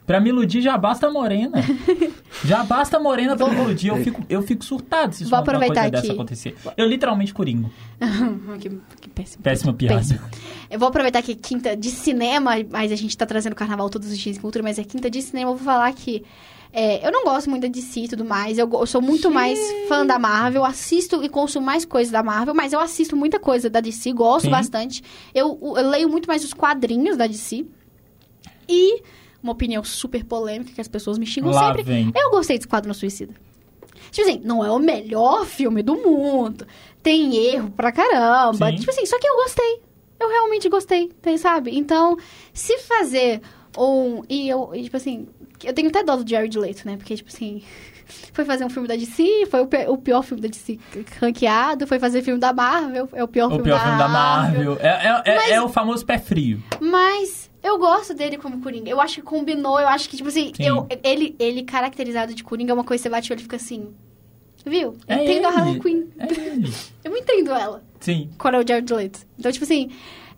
[0.07, 1.59] Pra me iludir já basta a morena.
[2.45, 3.89] já basta a morena pra me iludir.
[3.89, 6.13] Eu fico, eu fico surtado se isso Vou aproveitar coisa dessa aqui.
[6.13, 6.57] acontecer.
[6.77, 7.71] Eu literalmente coringo.
[8.59, 9.43] que, que péssimo.
[9.45, 9.97] Péssima piada.
[9.97, 10.21] Péssimo.
[10.69, 14.11] Eu vou aproveitar que é quinta de cinema, mas a gente tá trazendo carnaval todos
[14.11, 16.25] os dias em cultura, mas é quinta de cinema, eu vou falar que
[16.73, 18.59] é, eu não gosto muito da DC e tudo mais.
[18.59, 22.55] Eu, eu sou muito mais fã da Marvel, assisto e consumo mais coisas da Marvel,
[22.55, 24.51] mas eu assisto muita coisa da DC, gosto Sim.
[24.51, 25.03] bastante.
[25.35, 27.67] Eu, eu leio muito mais os quadrinhos da DC.
[28.69, 29.03] E
[29.43, 31.83] uma opinião super polêmica que as pessoas me xingam Lá sempre.
[31.83, 32.13] vem.
[32.15, 33.35] Eu gostei de Esquadrão Suicida.
[34.11, 36.67] Tipo assim, não é o melhor filme do mundo.
[37.03, 38.71] Tem erro pra caramba.
[38.71, 38.77] Sim.
[38.77, 39.81] Tipo assim, só que eu gostei.
[40.19, 41.77] Eu realmente gostei, tem, sabe?
[41.77, 42.17] Então,
[42.53, 43.41] se fazer
[43.89, 44.23] um.
[44.29, 45.27] E eu, e, tipo assim,
[45.65, 46.97] eu tenho até dó do Jared Leto, né?
[46.97, 47.63] Porque, tipo assim.
[48.33, 50.81] Foi fazer um filme da DC, foi o, pe- o pior filme da DC
[51.21, 51.87] ranqueado.
[51.87, 54.77] Foi fazer filme da Marvel, é o pior, O filme, pior da filme da Marvel.
[54.81, 56.61] É, é- é- Mas- é o famoso pé frio.
[56.81, 58.91] Mas eu gosto dele como Coringa.
[58.91, 60.67] Eu acho que combinou, eu acho que, tipo assim, Sim.
[60.67, 63.43] eu, ele, ele caracterizado de Coringa é uma coisa que você bate o olho e
[63.45, 63.91] fica assim.
[64.67, 64.97] Viu?
[65.07, 65.59] É entendo a ele.
[65.61, 66.03] Harley Quinn.
[66.19, 66.27] É.
[67.09, 67.81] Eu entendo ela.
[68.01, 68.29] Sim.
[68.37, 69.21] Quando é o Jared Leto.
[69.39, 69.89] Então, tipo assim,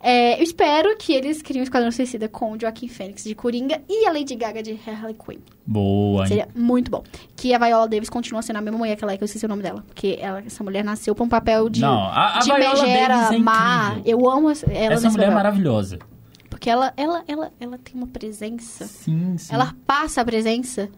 [0.03, 3.81] é, eu espero que eles criem um Esquadrão Suicida com o Joaquin Phoenix de Coringa
[3.89, 5.39] e a Lady Gaga de Harley Quinn.
[5.65, 6.23] Boa.
[6.23, 6.29] hein?
[6.29, 7.05] Seria muito bom.
[7.37, 9.45] Que a Viola Davis continua sendo a mesma mulher que ela é, que eu esqueci
[9.47, 9.85] o nome dela.
[9.87, 13.15] Porque ela, essa mulher nasceu pra um papel de, Não, a, a de Viola megera
[13.17, 13.97] Davis é má.
[14.05, 15.35] Eu amo essa- ela Essa nesse mulher é papel.
[15.45, 15.99] maravilhosa.
[16.51, 18.87] Porque ela, ela, ela, ela tem uma presença.
[18.87, 19.55] Sim, sim.
[19.55, 20.89] Ela passa a presença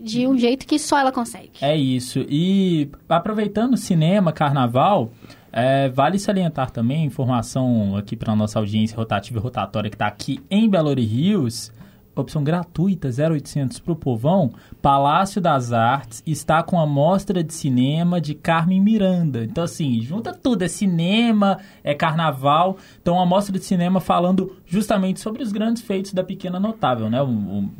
[0.00, 1.52] de um jeito que só ela consegue.
[1.60, 2.24] É isso.
[2.28, 5.12] E aproveitando cinema, carnaval,
[5.52, 10.40] é, vale salientar também, informação aqui para nossa audiência rotativa e rotatória que está aqui
[10.50, 11.70] em Belo Horizonte
[12.14, 18.20] opção gratuita, 0800 para o povão, Palácio das Artes está com a mostra de cinema
[18.20, 19.42] de Carmen Miranda.
[19.44, 22.76] Então, assim, junta tudo, é cinema, é carnaval.
[23.00, 27.22] Então, uma mostra de cinema falando justamente sobre os grandes feitos da Pequena Notável, né?
[27.22, 27.70] Um-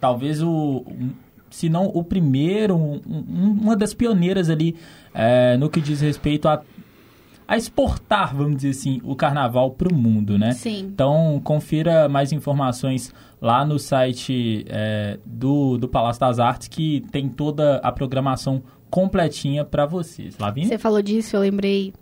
[0.00, 0.84] talvez o...
[1.50, 4.76] se não o primeiro, um- um- uma das pioneiras ali
[5.12, 6.62] é, no que diz respeito a,
[7.50, 10.52] a exportar, vamos dizer assim, o carnaval para o mundo, né?
[10.52, 10.82] Sim.
[10.94, 17.28] Então, confira mais informações lá no site é, do, do Palácio das Artes, que tem
[17.28, 20.38] toda a programação completinha para vocês.
[20.38, 20.68] Lavínia?
[20.68, 21.92] Você falou disso, eu lembrei.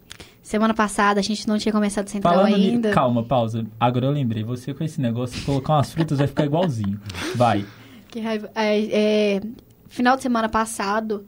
[0.43, 2.91] Semana passada a gente não tinha começado o Central Falando ni- ainda.
[2.91, 3.65] Calma, pausa.
[3.81, 4.45] Agora eu lembrei.
[4.45, 7.01] Você com esse negócio, colocar umas frutas, vai ficar igualzinho.
[7.35, 7.65] Vai.
[8.11, 8.51] Que raiva.
[8.55, 9.41] É, é,
[9.87, 11.27] final de semana passado,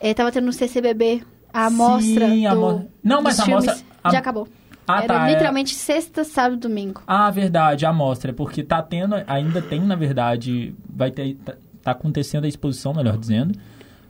[0.00, 4.10] é, tava tendo no CCBB a amostra Sim, a do, Não, mas a amostra- a-
[4.10, 4.48] Já acabou.
[4.86, 7.02] Ah, Era tá, é- literalmente sexta, sábado e domingo.
[7.06, 8.32] Ah, verdade, a mostra.
[8.32, 13.16] Porque tá tendo, ainda tem, na verdade, vai ter, tá, tá acontecendo a exposição, melhor
[13.16, 13.56] dizendo.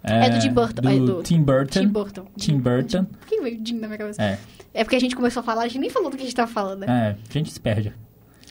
[0.03, 1.81] É do Tim Burton, Do, é do- Tim Burton.
[1.81, 2.27] Tim Burton.
[2.37, 3.05] Tim Burton.
[3.05, 4.21] Por que veio Jim na minha cabeça?
[4.23, 4.39] É,
[4.75, 6.35] É porque a gente começou a falar, a gente nem falou do que a gente
[6.35, 6.87] tava falando, né?
[6.89, 7.93] é, a gente se perde.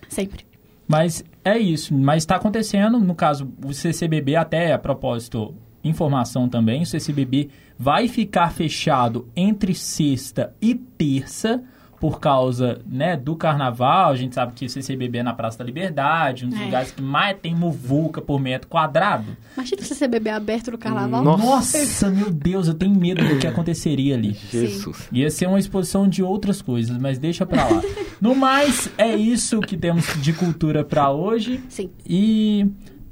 [0.07, 0.45] Sempre.
[0.87, 1.93] Mas é isso.
[1.93, 8.07] Mas está acontecendo, no caso, o CCBB, até a propósito, informação também, o CCBB vai
[8.07, 11.61] ficar fechado entre sexta e terça
[11.99, 14.09] por causa né, do carnaval.
[14.11, 16.65] A gente sabe que o CCBB é na Praça da Liberdade, um dos É.
[16.65, 19.37] lugares que mais tem muvuca por metro quadrado.
[19.55, 21.23] Imagina se você beber aberto no carnaval.
[21.23, 21.77] Nossa.
[21.77, 24.35] Nossa, meu Deus, eu tenho medo do que aconteceria ali.
[24.51, 25.07] Jesus.
[25.11, 27.81] Ia ser uma exposição de outras coisas, mas deixa pra lá.
[28.21, 31.59] No mais, é isso que temos de cultura pra hoje.
[31.67, 31.89] Sim.
[32.05, 32.67] E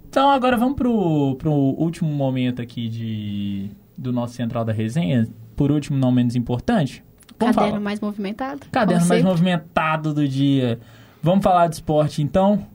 [0.10, 5.28] então agora vamos pro, pro último momento aqui de do nosso central da resenha.
[5.56, 7.04] Por último, não menos importante.
[7.38, 7.84] Vamos Caderno falar.
[7.84, 8.62] mais movimentado.
[8.72, 9.24] Caderno mais sempre.
[9.32, 10.80] movimentado do dia.
[11.22, 12.66] Vamos falar de esporte então.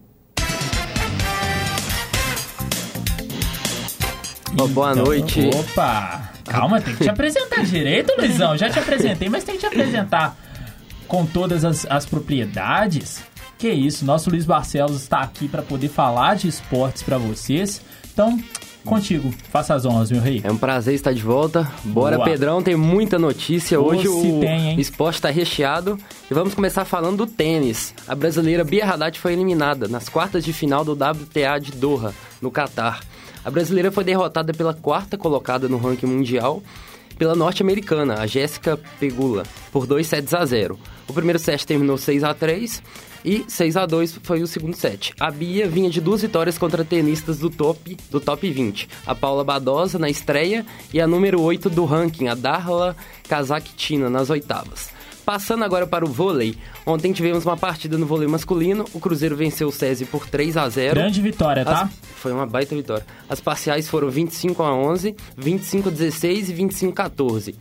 [4.61, 5.51] Ó, boa Então, noite.
[5.55, 6.31] Opa!
[6.45, 8.57] Calma, tem que te apresentar direito, Luizão.
[8.57, 10.37] Já te apresentei, mas tem que te apresentar
[11.09, 13.25] com todas as, as propriedades.
[13.59, 17.81] Que isso, nosso Luiz Barcelos está aqui para poder falar de esportes para vocês.
[18.13, 18.39] Então,
[18.85, 20.41] contigo, faça as honras, meu rei.
[20.45, 21.71] É um prazer estar de volta.
[21.85, 22.29] Bora, Boa.
[22.29, 23.81] Pedrão, tem muita notícia.
[23.81, 25.99] Hoje o tem, esporte está recheado.
[26.31, 27.95] E vamos começar falando do tênis.
[28.07, 32.51] A brasileira Bia Haddad foi eliminada nas quartas de final do WTA de Doha, no
[32.51, 33.01] Catar.
[33.45, 36.63] A brasileira foi derrotada pela quarta colocada no ranking mundial
[37.19, 40.79] pela norte-americana, a Jéssica Pegula, por 2 sets a 0.
[41.07, 42.83] O primeiro set terminou 6 a 3
[43.25, 45.13] e 6 a 2 foi o segundo set.
[45.19, 48.89] A Bia vinha de duas vitórias contra tenistas do top, do top 20.
[49.07, 52.95] A Paula Badosa na estreia e a número 8 do ranking, a Darla
[53.29, 54.91] Kazakhtina, nas oitavas.
[55.25, 56.55] Passando agora para o vôlei.
[56.85, 58.85] Ontem tivemos uma partida no vôlei masculino.
[58.93, 61.85] O Cruzeiro venceu o SESI por 3 a 0 Grande vitória, tá?
[61.85, 63.07] as- Foi uma baita vitória.
[63.29, 67.55] As parciais foram 25 a 11, 25 a 16 e 25 a 14.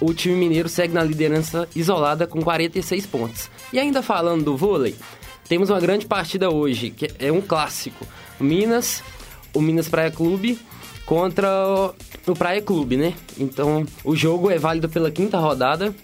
[0.00, 3.50] O time mineiro segue na liderança isolada com 46 pontos.
[3.72, 4.94] E ainda falando do vôlei,
[5.48, 8.06] temos uma grande partida hoje, que é um clássico.
[8.40, 9.02] O Minas,
[9.52, 10.58] o Minas Praia Clube
[11.04, 11.48] contra
[12.26, 13.14] o- Praia Clube, né?
[13.38, 15.94] Então, o jogo é válido pela quinta rodada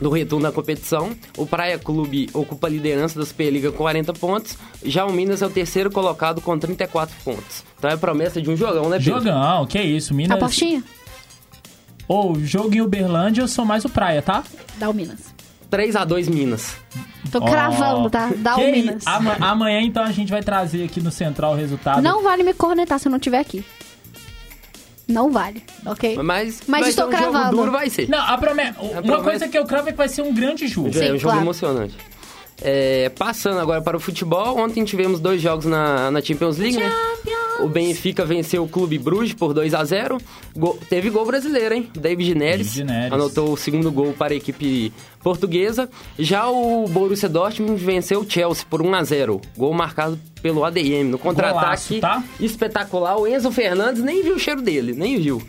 [0.00, 1.10] do retorno da competição.
[1.36, 4.56] O Praia Clube ocupa a liderança da Superliga com 40 pontos.
[4.84, 7.62] Já o Minas é o terceiro colocado com 34 pontos.
[7.78, 9.14] Então é promessa de um jogão, né, Pedro?
[9.20, 10.36] Jogão, que isso, Minas.
[10.38, 10.82] Apostinha?
[12.08, 14.42] Ou jogo em Uberlândia, eu sou mais o Praia, tá?
[14.78, 15.18] Dá o Minas.
[15.70, 16.74] 3 a 2 Minas.
[17.30, 18.30] Tô cravando, tá?
[18.36, 19.06] Dá o Minas.
[19.06, 22.00] Ama- amanhã, então, a gente vai trazer aqui no Central o resultado.
[22.00, 23.62] Não vale me cornetar se eu não estiver aqui.
[25.06, 26.16] Não vale, ok?
[26.22, 27.56] Mas, Mas estou um jogo cravando.
[27.56, 28.08] duro, vai ser.
[28.10, 28.62] Não, a prome...
[28.78, 30.92] uma promessa- coisa que eu cravo é que vai ser um grande jogo.
[30.92, 31.40] Sim, é um jogo claro.
[31.40, 31.94] emocionante.
[32.60, 36.92] É, passando agora para o futebol, ontem tivemos dois jogos na, na Champions League, né?
[37.60, 40.18] O Benfica venceu o Clube Bruges por 2 a 0
[40.56, 41.88] Gol- Teve gol brasileiro, hein?
[41.92, 43.12] David Neres, David Neres.
[43.12, 44.92] anotou o segundo gol para a equipe
[45.22, 45.88] portuguesa.
[46.18, 51.04] Já o Borussia Dortmund venceu o Chelsea por 1 a 0 Gol marcado pelo ADM.
[51.10, 52.22] No contra-ataque tá?
[52.40, 53.16] espetacular.
[53.18, 55.42] O Enzo Fernandes nem viu o cheiro dele, nem viu.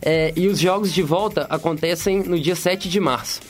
[0.00, 3.40] É, e os jogos de volta acontecem no dia 7 de março.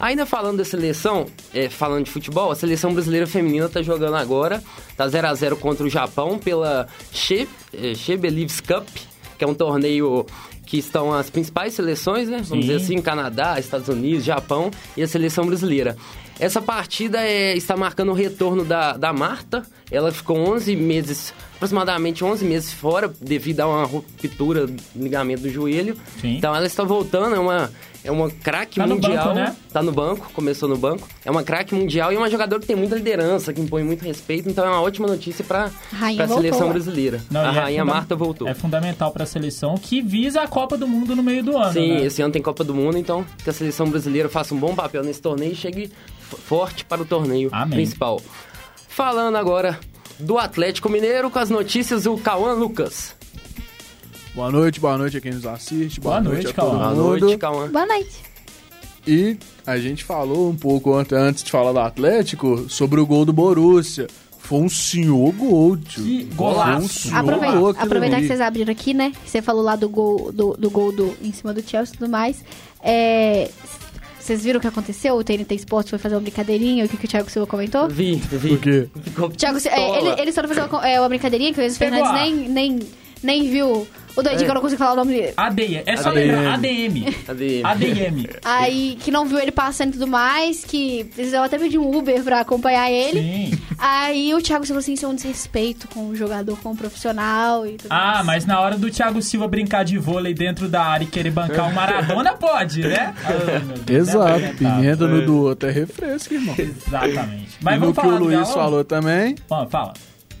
[0.00, 4.62] Ainda falando da seleção, é, falando de futebol, a seleção brasileira feminina tá jogando agora,
[4.96, 8.88] tá 0 a 0 contra o Japão pela She, é, She Believes Cup,
[9.38, 10.26] que é um torneio
[10.66, 12.38] que estão as principais seleções, né?
[12.38, 12.60] Vamos Sim.
[12.60, 15.96] dizer assim, Canadá, Estados Unidos, Japão e a seleção brasileira.
[16.40, 19.62] Essa partida é, está marcando o retorno da, da Marta.
[19.90, 25.50] Ela ficou 11 meses, aproximadamente 11 meses fora, devido a uma ruptura do ligamento do
[25.50, 25.96] joelho.
[26.20, 26.36] Sim.
[26.38, 27.70] Então ela está voltando, é uma,
[28.04, 29.24] é uma craque Tá no mundial.
[29.26, 29.56] banco, né?
[29.72, 31.08] Tá no banco, começou no banco.
[31.24, 34.04] É uma craque mundial e é uma jogadora que tem muita liderança, que impõe muito
[34.04, 34.48] respeito.
[34.48, 35.70] Então é uma ótima notícia para
[36.20, 37.20] a seleção brasileira.
[37.30, 38.48] Não, a e é rainha Marta voltou.
[38.48, 41.72] É fundamental para a seleção que visa a Copa do Mundo no meio do ano.
[41.72, 42.04] Sim, né?
[42.04, 45.04] esse ano tem Copa do Mundo, então que a seleção brasileira faça um bom papel
[45.04, 47.76] nesse torneio e chegue forte para o torneio Amém.
[47.78, 48.20] principal.
[48.88, 49.78] Falando agora
[50.18, 53.14] do Atlético Mineiro com as notícias do Cauã Lucas.
[54.34, 56.00] Boa noite, boa noite a quem nos assiste.
[56.00, 56.70] Boa noite, a todo.
[56.70, 57.20] Boa mundo.
[57.20, 57.68] noite, Cauã.
[57.68, 58.32] Boa noite.
[59.06, 63.32] E a gente falou um pouco antes, de falar do Atlético sobre o gol do
[63.32, 64.06] Borussia.
[64.38, 66.02] Foi um senhor gol, tio.
[66.02, 66.84] Que Foi golaço.
[66.84, 69.12] um senhor Aproveita, gol aproveitar que vocês abriram aqui, né?
[69.24, 72.10] Você falou lá do gol do, do gol do, em cima do Chelsea e tudo
[72.10, 72.42] mais.
[72.82, 73.50] É,
[74.18, 75.14] vocês viram o que aconteceu?
[75.16, 77.88] O TNT Sports foi fazer uma brincadeirinha, o que, que o Thiago Silva comentou?
[77.88, 78.48] Vi, vi.
[78.50, 78.88] Por quê?
[79.02, 79.98] Ficou Thiago, é, pistola.
[79.98, 82.80] ele, eles foram fazer uma, é, uma brincadeirinha que o Enzo Fernandes nem, nem,
[83.22, 83.86] nem viu.
[84.14, 85.32] O doidinho que eu não consigo falar o nome dele.
[85.34, 85.82] ADM.
[85.86, 86.14] É só ADM.
[86.18, 87.06] lembrar ADM.
[87.28, 87.64] ADM.
[87.64, 88.26] ADM.
[88.44, 92.22] Aí, que não viu ele passando e tudo mais, que precisava até pedir um Uber
[92.22, 93.20] pra acompanhar ele.
[93.22, 93.58] Sim.
[93.78, 97.66] Aí o Thiago Silva assim, isso é um desrespeito com o jogador, com o profissional
[97.66, 98.26] e tudo Ah, mais.
[98.26, 101.70] mas na hora do Thiago Silva brincar de vôlei dentro da área e querer bancar
[101.70, 103.14] o Maradona, pode, né?
[103.24, 104.76] Ai, Deus, Exato, é lamentável.
[104.76, 106.54] pimenta no do outro é refresco, irmão.
[106.58, 107.56] Exatamente.
[107.60, 108.52] e Mas no vamos que falar o do Luiz Galo?
[108.52, 109.92] falou também, Fala, fala.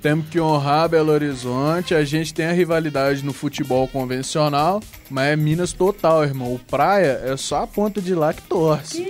[0.02, 1.94] Temos que honrar Belo Horizonte.
[1.94, 6.52] A gente tem a rivalidade no futebol convencional, mas é Minas total, irmão.
[6.52, 9.00] O Praia é só a ponta de lá que torce.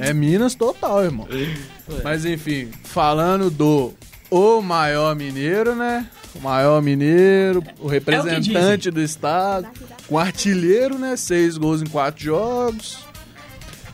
[0.00, 1.28] É Minas total, irmão.
[2.02, 3.94] Mas enfim, falando do
[4.28, 6.08] o maior mineiro, né?
[6.34, 9.68] O maior mineiro, o representante do estado,
[10.08, 11.16] com artilheiro, né?
[11.16, 12.98] Seis gols em quatro jogos.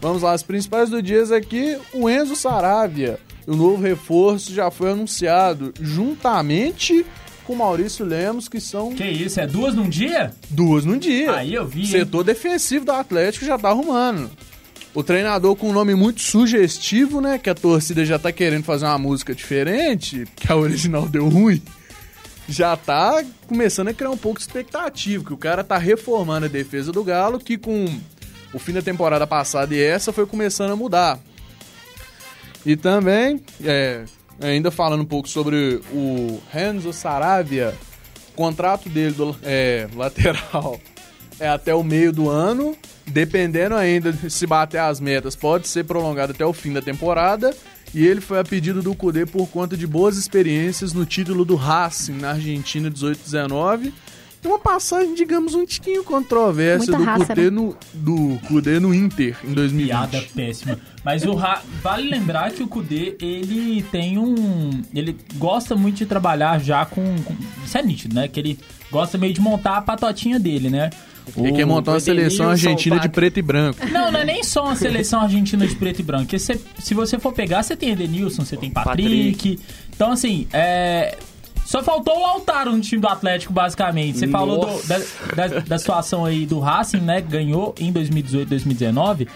[0.00, 3.20] Vamos lá, as principais do dias aqui, o Enzo Saravia.
[3.46, 7.04] O novo reforço já foi anunciado juntamente
[7.44, 10.32] com o Maurício Lemos, que são Que isso, é duas num dia?
[10.48, 11.32] duas no dia.
[11.32, 11.86] Aí eu vi, hein?
[11.86, 14.30] Setor defensivo do Atlético já tá arrumando.
[14.94, 17.38] O treinador com um nome muito sugestivo, né?
[17.38, 21.60] Que a torcida já tá querendo fazer uma música diferente, que a original deu ruim.
[22.48, 26.48] Já tá começando a criar um pouco de expectativa, que o cara tá reformando a
[26.48, 27.86] defesa do Galo, que com
[28.52, 31.18] o fim da temporada passada e essa foi começando a mudar.
[32.64, 34.04] E também, é,
[34.40, 37.74] ainda falando um pouco sobre o Renzo Saravia,
[38.30, 40.80] o contrato dele do é, lateral
[41.38, 42.76] é até o meio do ano.
[43.04, 47.54] Dependendo ainda se bater as metas, pode ser prolongado até o fim da temporada.
[47.92, 51.56] E ele foi a pedido do Cudê por conta de boas experiências no título do
[51.56, 53.92] Racing na Argentina 18-19.
[54.44, 57.50] Uma passagem, digamos, um tiquinho controversa Muita do Cudê, né?
[57.50, 59.88] no, do Cudê no Inter em 2020.
[59.88, 60.78] Piada péssima.
[61.04, 61.62] Mas o Ra...
[61.80, 64.82] vale lembrar que o Kudê, ele tem um.
[64.94, 67.02] Ele gosta muito de trabalhar já com.
[67.22, 67.36] com...
[67.64, 68.26] Isso é nítido, né?
[68.26, 68.58] Que ele
[68.90, 70.90] gosta meio de montar a patotinha dele, né?
[71.36, 73.78] Ele quer montar uma o seleção argentina de preto e branco.
[73.90, 76.24] Não, não é nem só uma seleção argentina de preto e branco.
[76.24, 79.58] Porque se, se você for pegar, você tem Edenilson, você tem Patrick.
[79.94, 81.16] Então, assim, é.
[81.72, 84.18] Só faltou o Lautaro no time do Atlético, basicamente.
[84.18, 84.98] Você falou do- da,
[85.48, 87.22] da, da situação aí do Racing, né?
[87.22, 89.26] Ganhou em 2018, 2019.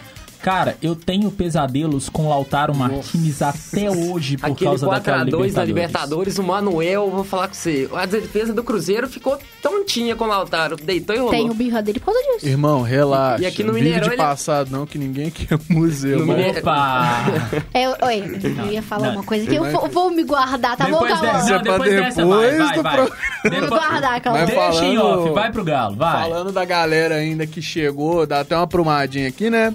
[0.42, 5.25] Cara, eu tenho pesadelos com o Lautaro Martinez até hoje por Aquele causa daquela 4x2
[5.25, 5.55] Libertadores.
[5.55, 7.88] na Libertadores, o Manuel, vou falar com você.
[7.94, 10.77] A defesa do Cruzeiro ficou tontinha com o Lautaro.
[10.77, 11.33] Deitou e rolou.
[11.33, 12.46] Tem o birra dele por causa disso.
[12.46, 13.42] Irmão, relaxa.
[13.42, 16.20] E aqui no Vive Mineirão de ele- passado não, que ninguém quer museu.
[16.20, 16.27] No.
[16.27, 17.25] Mineirão- Opa!
[17.75, 19.12] É, oi, eu ia falar não.
[19.14, 21.27] uma coisa que eu vou, vou me guardar, tá bom, depois Calma?
[21.33, 22.94] dessa, não, pra depois dessa, depois vai, vai, do vai.
[22.96, 23.16] programa.
[23.42, 24.38] Vou me Depois- guardar, calma.
[24.38, 26.22] Mas Deixa em falando- off, vai pro Galo, vai.
[26.29, 29.75] Falando da galera ainda que chegou, dá até uma prumadinha aqui, né?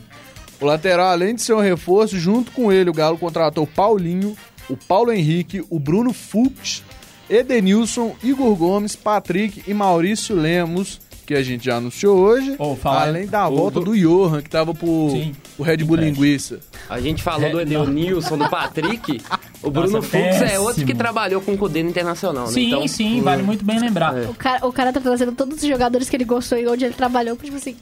[0.61, 4.37] O lateral, além de ser um reforço, junto com ele, o Galo contratou o Paulinho,
[4.69, 6.83] o Paulo Henrique, o Bruno Fux,
[7.29, 12.55] Edenilson, Igor Gomes, Patrick e Maurício Lemos, que a gente já anunciou hoje.
[12.59, 15.33] Ô, fala- além da o volta do- do Johan, que tava pro Sim.
[15.57, 16.23] o Red Bull Empréstimo.
[16.25, 16.59] Linguiça.
[16.89, 19.21] A gente falou do É, Edenilson, do Patrick.
[19.63, 20.61] O Bruno Nossa, Fux é péssimo.
[20.63, 22.51] outro que trabalhou com o Cudê no Internacional, né?
[22.53, 24.17] Sim, Então, sim, vale muito bem lembrar.
[24.17, 24.25] É.
[24.25, 26.93] O cara, o cara tá trazendo todos os jogadores que ele gostou e onde ele
[26.93, 27.75] trabalhou, tipo assim.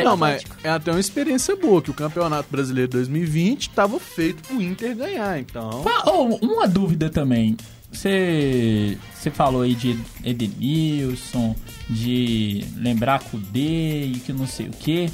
[0.00, 4.42] É, Não, mas é até uma experiência boa, que o Campeonato Brasileiro 2020 tava feito
[4.46, 5.84] pro Inter ganhar, então...
[5.86, 7.56] Ah, oh, uma dúvida também.
[7.90, 11.56] Você, você falou aí de Edenilson,
[11.88, 15.08] de lembrar Kudê e que não sei o que.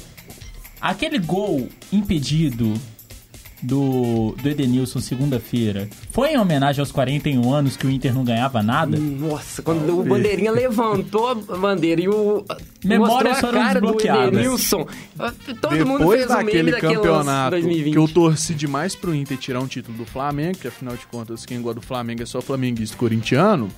[0.81, 2.73] Aquele gol impedido
[3.63, 8.61] do, do Edenilson segunda-feira foi em homenagem aos 41 anos que o Inter não ganhava
[8.61, 8.97] nada?
[8.97, 12.45] Nossa, quando o Bandeirinha levantou a bandeira e o.
[12.83, 13.93] Memórias foram a cara do.
[13.99, 14.85] Edenilson.
[15.61, 17.93] Todo mundo Depois fez o meme daquele daquele campeonato 2020.
[17.93, 21.45] que eu torci demais pro Inter tirar um título do Flamengo, que afinal de contas
[21.45, 23.69] quem gosta do Flamengo é só flamenguista corintiano.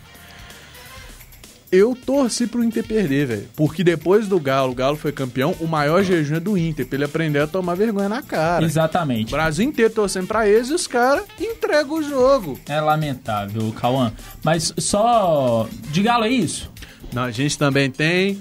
[1.75, 3.47] Eu torci pro Inter perder, velho.
[3.55, 6.95] Porque depois do Galo, o Galo foi campeão, o maior jejum é do Inter, pra
[6.95, 8.63] ele aprender a tomar vergonha na cara.
[8.63, 9.31] O Exatamente.
[9.31, 12.57] Brasil inteiro torcendo pra eles e os caras entregam o jogo.
[12.67, 14.13] É lamentável, Cauã.
[14.43, 15.67] Mas só.
[15.91, 16.71] De Galo é isso?
[17.11, 18.39] Não, a gente também tem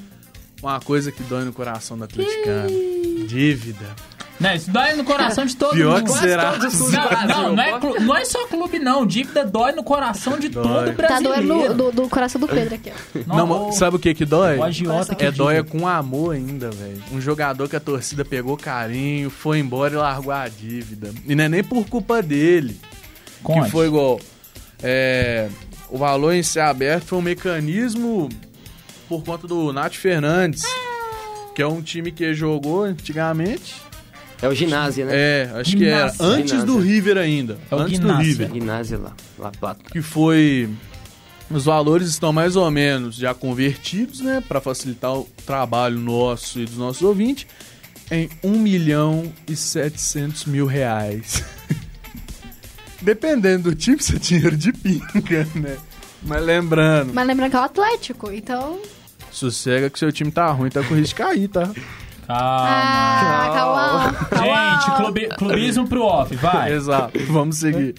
[0.62, 2.70] uma coisa que dói no coração do atleticano.
[3.26, 3.96] Dívida.
[4.44, 6.12] Não, isso dói no coração de todo Pior mundo.
[6.12, 6.52] que será.
[6.52, 9.06] todos os clubes do Não, Brasil, não, não é, clu- não é só clube, não.
[9.06, 10.86] Dívida dói no coração de todo Dói.
[10.86, 11.46] Tá brasileiro.
[11.46, 12.92] doendo no- do, do coração do Pedro aqui,
[13.26, 13.36] ó.
[13.36, 14.58] Não, mas sabe o que que dói?
[14.58, 17.02] O agiota que É dói com amor ainda, velho.
[17.12, 21.10] Um jogador que a torcida pegou carinho, foi embora e largou a dívida.
[21.26, 22.78] E não é nem por culpa dele.
[23.42, 23.64] Conte.
[23.66, 24.20] Que foi igual.
[24.82, 25.48] é,
[25.88, 28.28] o valor em ser aberto foi um mecanismo
[29.08, 30.62] por conta do Nath Fernandes,
[31.54, 33.74] que é um time que jogou antigamente.
[34.42, 35.12] É o ginásio, né?
[35.14, 36.24] É, acho que era Ginásio.
[36.26, 36.78] antes do.
[36.78, 37.58] River ainda.
[37.70, 38.26] É o antes do Ginásio.
[38.26, 38.52] River.
[38.52, 39.84] Ginásio lá, La Plata.
[39.90, 40.68] que foi
[41.50, 46.64] os valores estão mais ou menos já convertidos, né, para facilitar o trabalho nosso e
[46.64, 47.46] dos nossos ouvintes,
[48.10, 51.44] em 1 milhão e 700 mil reais.
[53.00, 55.76] Dependendo do tipo, isso é dinheiro de pinga, né?
[56.22, 58.80] Mas lembrando, Mas lembrando que é o Atlético, então...
[59.30, 61.70] sossega que seu time tá ruim, tá com risco de cair, tá?
[62.26, 62.44] Calma.
[62.68, 64.80] Ah, calma.
[64.86, 66.72] Gente, clube- clubismo pro off, vai.
[66.72, 67.94] Exato, vamos seguir.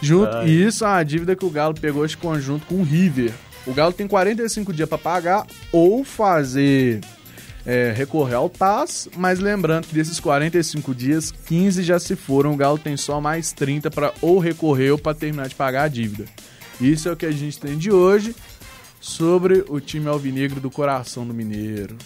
[0.00, 3.32] Junto, e isso é uma dívida que o Galo pegou esse conjunto com o River.
[3.66, 7.00] O Galo tem 45 dias para pagar ou fazer
[7.66, 12.54] é, recorrer ao TAS, mas lembrando que desses 45 dias, 15 já se foram.
[12.54, 15.88] O Galo tem só mais 30 para ou recorrer ou para terminar de pagar a
[15.88, 16.24] dívida.
[16.80, 18.34] Isso é o que a gente tem de hoje
[19.00, 21.96] sobre o time alvinegro do coração do Mineiro.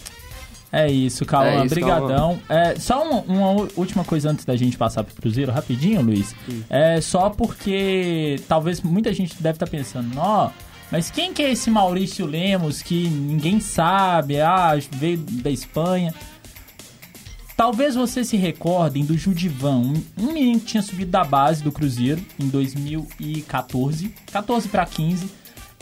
[0.73, 1.45] É isso, Cauã.
[1.45, 2.41] É isso, Brigadão.
[2.49, 6.35] É, só uma, uma última coisa antes da gente passar pro Cruzeiro, rapidinho, Luiz.
[6.67, 10.49] É só porque talvez muita gente deve estar pensando, ó,
[10.91, 16.11] mas quem que é esse Maurício Lemos que ninguém sabe, ah, veio da Espanha.
[17.55, 21.71] Talvez vocês se recordem do Judivan, um, um menino que tinha subido da base do
[21.71, 25.29] Cruzeiro em 2014, 14 para 15,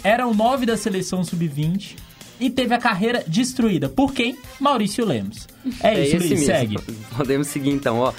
[0.04, 1.96] era o 9 da seleção sub-20
[2.42, 3.88] e teve a carreira destruída.
[3.88, 4.36] Por quem?
[4.60, 5.48] Maurício Lemos.
[5.82, 6.76] É, isso, Luiz, segue.
[7.16, 8.12] Podemos seguir então, ó.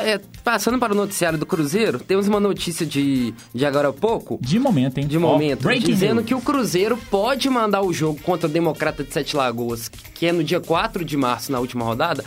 [0.00, 4.38] É, passando para o noticiário do Cruzeiro, temos uma notícia de, de agora há pouco.
[4.42, 5.06] De momento, hein?
[5.06, 6.26] De momento, breaking dizendo news.
[6.26, 10.32] que o Cruzeiro pode mandar o jogo contra o Democrata de Sete Lagoas, que é
[10.32, 12.24] no dia 4 de março, na última rodada,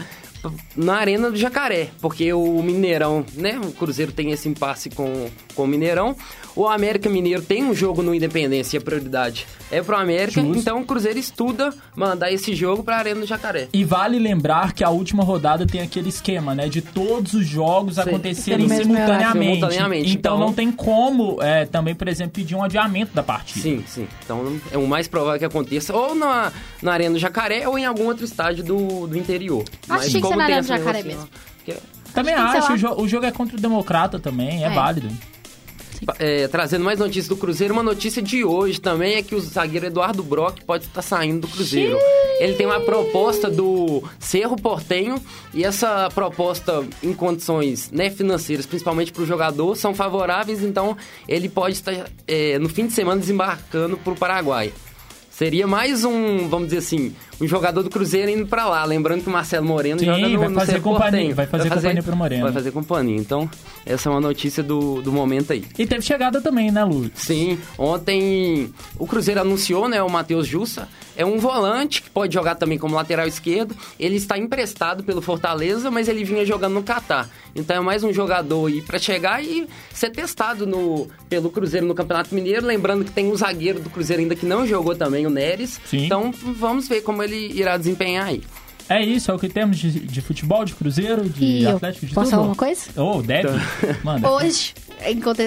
[0.75, 5.63] na Arena do Jacaré, porque o Mineirão, né, o Cruzeiro tem esse impasse com, com
[5.63, 6.15] o Mineirão,
[6.55, 10.57] o América Mineiro tem um jogo no Independência e a prioridade é pro América, Justo.
[10.57, 13.67] então o Cruzeiro estuda mandar esse jogo pra Arena do Jacaré.
[13.71, 16.67] E vale lembrar que a última rodada tem aquele esquema, né?
[16.67, 19.11] De todos os jogos acontecerem mesmo horário.
[19.13, 19.55] simultaneamente.
[19.55, 23.61] Simultaneamente, Então, então- não tem como é, também, por exemplo, pedir um adiamento da partida.
[23.61, 24.07] Sim, sim.
[24.23, 27.85] Então é o mais provável que aconteça ou na, na Arena do Jacaré ou em
[27.85, 29.63] algum outro estádio do, do interior.
[29.89, 31.29] Acho que tinha que ser na tem Arena do essa Jacaré mesmo.
[31.65, 31.75] que-
[32.13, 34.69] Também Acho acho, o, jo- o jogo é contra o Democrata também, é, É.
[34.69, 35.09] válido.
[36.19, 39.87] é, trazendo mais notícias do Cruzeiro, uma notícia de hoje também é que o zagueiro
[39.87, 41.97] Eduardo Brock pode estar saindo do Cruzeiro.
[42.39, 45.19] Ele tem uma proposta do Cerro Portenho
[45.55, 50.95] e essa proposta em condições né, financeiras, principalmente para o jogador, são favoráveis, então
[51.27, 51.93] ele pode estar
[52.27, 54.71] é, no fim de semana desembarcando para o Paraguai.
[55.31, 58.83] Seria mais um, vamos dizer assim, um jogador do Cruzeiro indo pra lá.
[58.85, 61.35] Lembrando que o Marcelo Moreno Sim, joga no, vai fazer companhia- Porteño.
[61.35, 62.43] vai fazer companhia pro Moreno.
[62.43, 63.17] Vai fazer companhia.
[63.17, 63.49] Então,
[63.85, 65.63] essa é uma notícia do, do momento aí.
[65.77, 67.09] E teve chegada também, né, Lu?
[67.15, 72.55] Sim, ontem o Cruzeiro anunciou, né, o Matheus Jussa, é um volante que pode jogar
[72.55, 73.75] também como lateral esquerdo.
[73.99, 77.27] Ele está emprestado pelo Fortaleza, mas ele vinha jogando no Catar.
[77.55, 81.95] Então é mais um jogador aí para chegar e ser testado no, pelo Cruzeiro no
[81.95, 82.65] Campeonato Mineiro.
[82.67, 85.79] Lembrando que tem um zagueiro do Cruzeiro ainda que não jogou também, o Neres.
[85.85, 86.05] Sim.
[86.05, 88.43] Então vamos ver como ele irá desempenhar aí.
[88.89, 92.13] É isso, é o que temos de, de futebol, de Cruzeiro, de E Atlético, de
[92.13, 92.37] posso tudo.
[92.37, 92.81] falar uma coisa?
[92.95, 93.49] Oh, deve?
[94.01, 94.29] Manda.
[94.31, 94.73] Hoje,
[95.05, 95.41] enquanto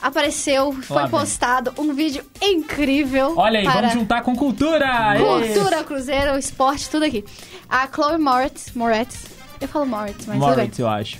[0.00, 1.10] apareceu, foi vem.
[1.10, 3.34] postado um vídeo incrível.
[3.36, 5.16] Olha aí, para vamos juntar com cultura!
[5.18, 7.24] Cultura, Cruzeiro, esporte, tudo aqui.
[7.68, 9.26] A Chloe Moretz, Moretz,
[9.60, 10.56] eu falo Moretz, mas tudo bem.
[10.56, 11.18] Moritz, eu acho.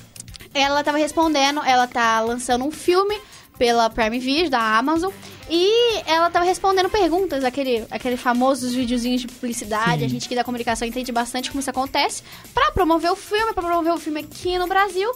[0.54, 3.16] Ela tava respondendo, ela tá lançando um filme
[3.58, 5.12] pela Prime Video, da Amazon,
[5.50, 10.04] e ela tava respondendo perguntas, aquele, aquele famosos videozinhos de publicidade, Sim.
[10.04, 12.22] a gente que da comunicação entende bastante como isso acontece,
[12.54, 15.10] pra promover o filme, pra promover o filme aqui no Brasil,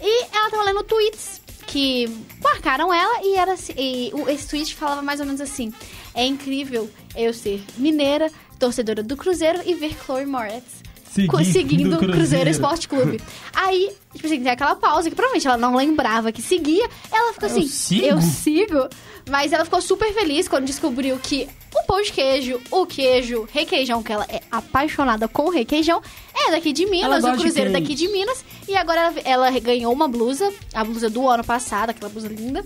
[0.00, 2.06] e ela tava lendo tweets que
[2.42, 5.72] marcaram ela, e, era, assim- e o- esse tweet falava mais ou menos assim,
[6.14, 10.83] é incrível eu ser mineira, torcedora do Cruzeiro, e ver Chloe Moretz
[11.14, 12.12] Seguindo seguindo o Cruzeiro.
[12.12, 12.50] Cruzeiro.
[12.50, 13.20] Esporte Clube.
[13.54, 16.88] Aí, tipo assim, tem aquela pausa que provavelmente ela não lembrava que seguia.
[17.12, 18.06] Ela ficou Eu assim, sigo?
[18.06, 18.88] eu sigo.
[19.30, 24.02] Mas ela ficou super feliz quando descobriu que o pão de queijo, o queijo requeijão,
[24.02, 26.02] que ela é apaixonada com requeijão,
[26.34, 27.72] é daqui de Minas, o de Cruzeiro queijo.
[27.72, 28.44] daqui de Minas.
[28.68, 32.64] E agora ela, ela ganhou uma blusa, a blusa do ano passado, aquela blusa linda.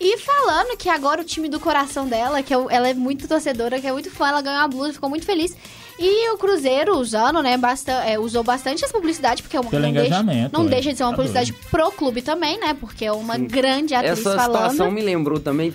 [0.00, 3.80] E falando que agora o time do coração dela, que é ela é muito torcedora,
[3.80, 5.56] que é muito fã, ela ganhou a blusa, ficou muito feliz.
[5.98, 9.82] E o Cruzeiro usando, né, basta, é, usou bastante essa publicidade, porque é uma, Pelo
[9.82, 10.68] não, deixa, engajamento, não é.
[10.68, 12.74] deixa de ser uma Tá publicidade pro clube também, né?
[12.78, 14.60] Porque é uma grande atriz Essa falando.
[14.70, 15.74] situação me lembrou também,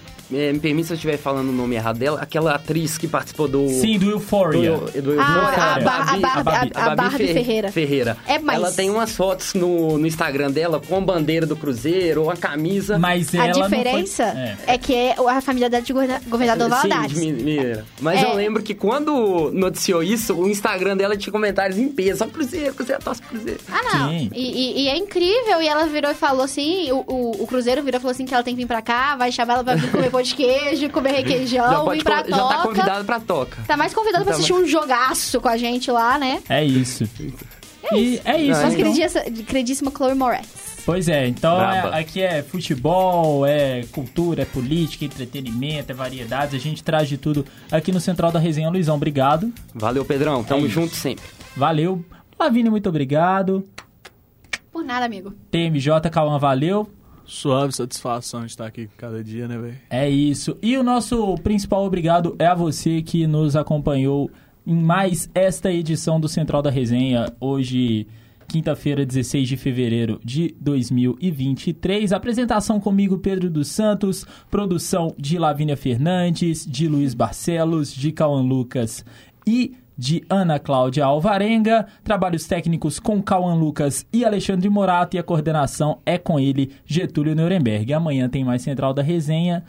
[0.53, 3.67] me permite se eu estiver falando o nome errado dela, aquela atriz que participou do...
[3.69, 4.71] Sim, do Euphoria.
[4.77, 7.71] Do, do, Ah, não, a Babi- Bar- a Bar- a Babi- a Barbie Fer- Ferreira.
[7.71, 8.17] Ferreira.
[8.27, 12.23] É, mas- Ela tem umas fotos no, no Instagram dela com a bandeira do Cruzeiro,
[12.23, 12.97] uma camisa...
[12.97, 14.73] Mas A não foi- diferença É.
[14.73, 14.77] é.
[14.77, 17.13] que é a família dela de governa- governador Sim, Valadares.
[17.13, 17.85] de Mineira.
[18.01, 18.25] Mas É.
[18.25, 22.19] eu lembro que quando noticiou isso, o Instagram dela tinha comentários em peso.
[22.19, 23.59] Só Cruzeiro, Cruzeiro, tosse Cruzeiro.
[23.71, 24.09] Ah, não.
[24.09, 24.29] Sim.
[24.33, 24.41] E,
[24.81, 25.61] e- e é incrível.
[25.61, 28.33] E ela virou e falou assim: o, o, o Cruzeiro virou e falou assim que
[28.33, 30.89] ela tem que vir pra cá, vai chamar ela pra vir comer pão de queijo,
[30.89, 32.63] comer requeijão, vir pra co- já tá toca.
[32.67, 33.61] convidado pra toca.
[33.67, 36.41] Tá mais convidado pra Tá assistir um jogaço com a gente lá, né?
[36.49, 37.07] É isso.
[37.93, 38.61] E é isso.
[38.61, 38.75] Nossa então.
[38.93, 40.63] queridíssima, queridíssima Chloe Moretz.
[40.85, 46.53] Pois é, então é- aqui é futebol, é cultura, é política, entretenimento, é variedades.
[46.55, 48.69] A gente traz de tudo aqui no Central da Resenha.
[48.69, 49.53] Luizão, obrigado.
[49.73, 50.43] Valeu, Pedrão.
[50.43, 50.73] Tamo É isso.
[50.73, 51.23] junto sempre.
[51.55, 52.03] Valeu.
[52.37, 53.63] Lavínia, muito obrigado.
[54.73, 55.33] Por nada, amigo.
[55.51, 56.89] TMJ, Cauã, valeu.
[57.25, 59.77] Suave satisfação de estar aqui cada dia, né, velho?
[59.89, 60.57] É isso.
[60.61, 64.29] E o nosso principal obrigado é a você que nos acompanhou
[64.65, 67.25] em mais esta edição do Central da Resenha.
[67.39, 68.07] Hoje,
[68.47, 72.13] quinta-feira, 16 de fevereiro de 2023.
[72.13, 74.25] Apresentação comigo, Pedro dos Santos.
[74.51, 79.05] Produção de Lavínia Fernandes, de Luiz Barcelos, de Cauã Lucas
[79.45, 81.87] e de Ana Cláudia Alvarenga.
[82.03, 85.15] Trabalhos técnicos com Cauã Lucas e Alexandre Morato.
[85.15, 87.93] E a coordenação é com ele, Getúlio Nuremberg.
[87.93, 89.63] Amanhã tem mais Central da Resenha.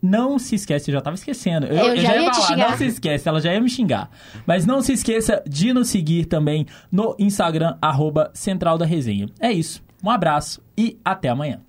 [0.00, 1.66] Não se esquece, eu já tava esquecendo.
[1.66, 2.70] Eu já ia te falar, xingar.
[2.70, 4.08] não se esquece, ela já ia me xingar.
[4.46, 9.26] Mas não se esqueça de nos seguir também no Instagram, arroba Central da Resenha.
[9.40, 9.82] É isso.
[10.02, 11.60] Um abraço e até amanhã.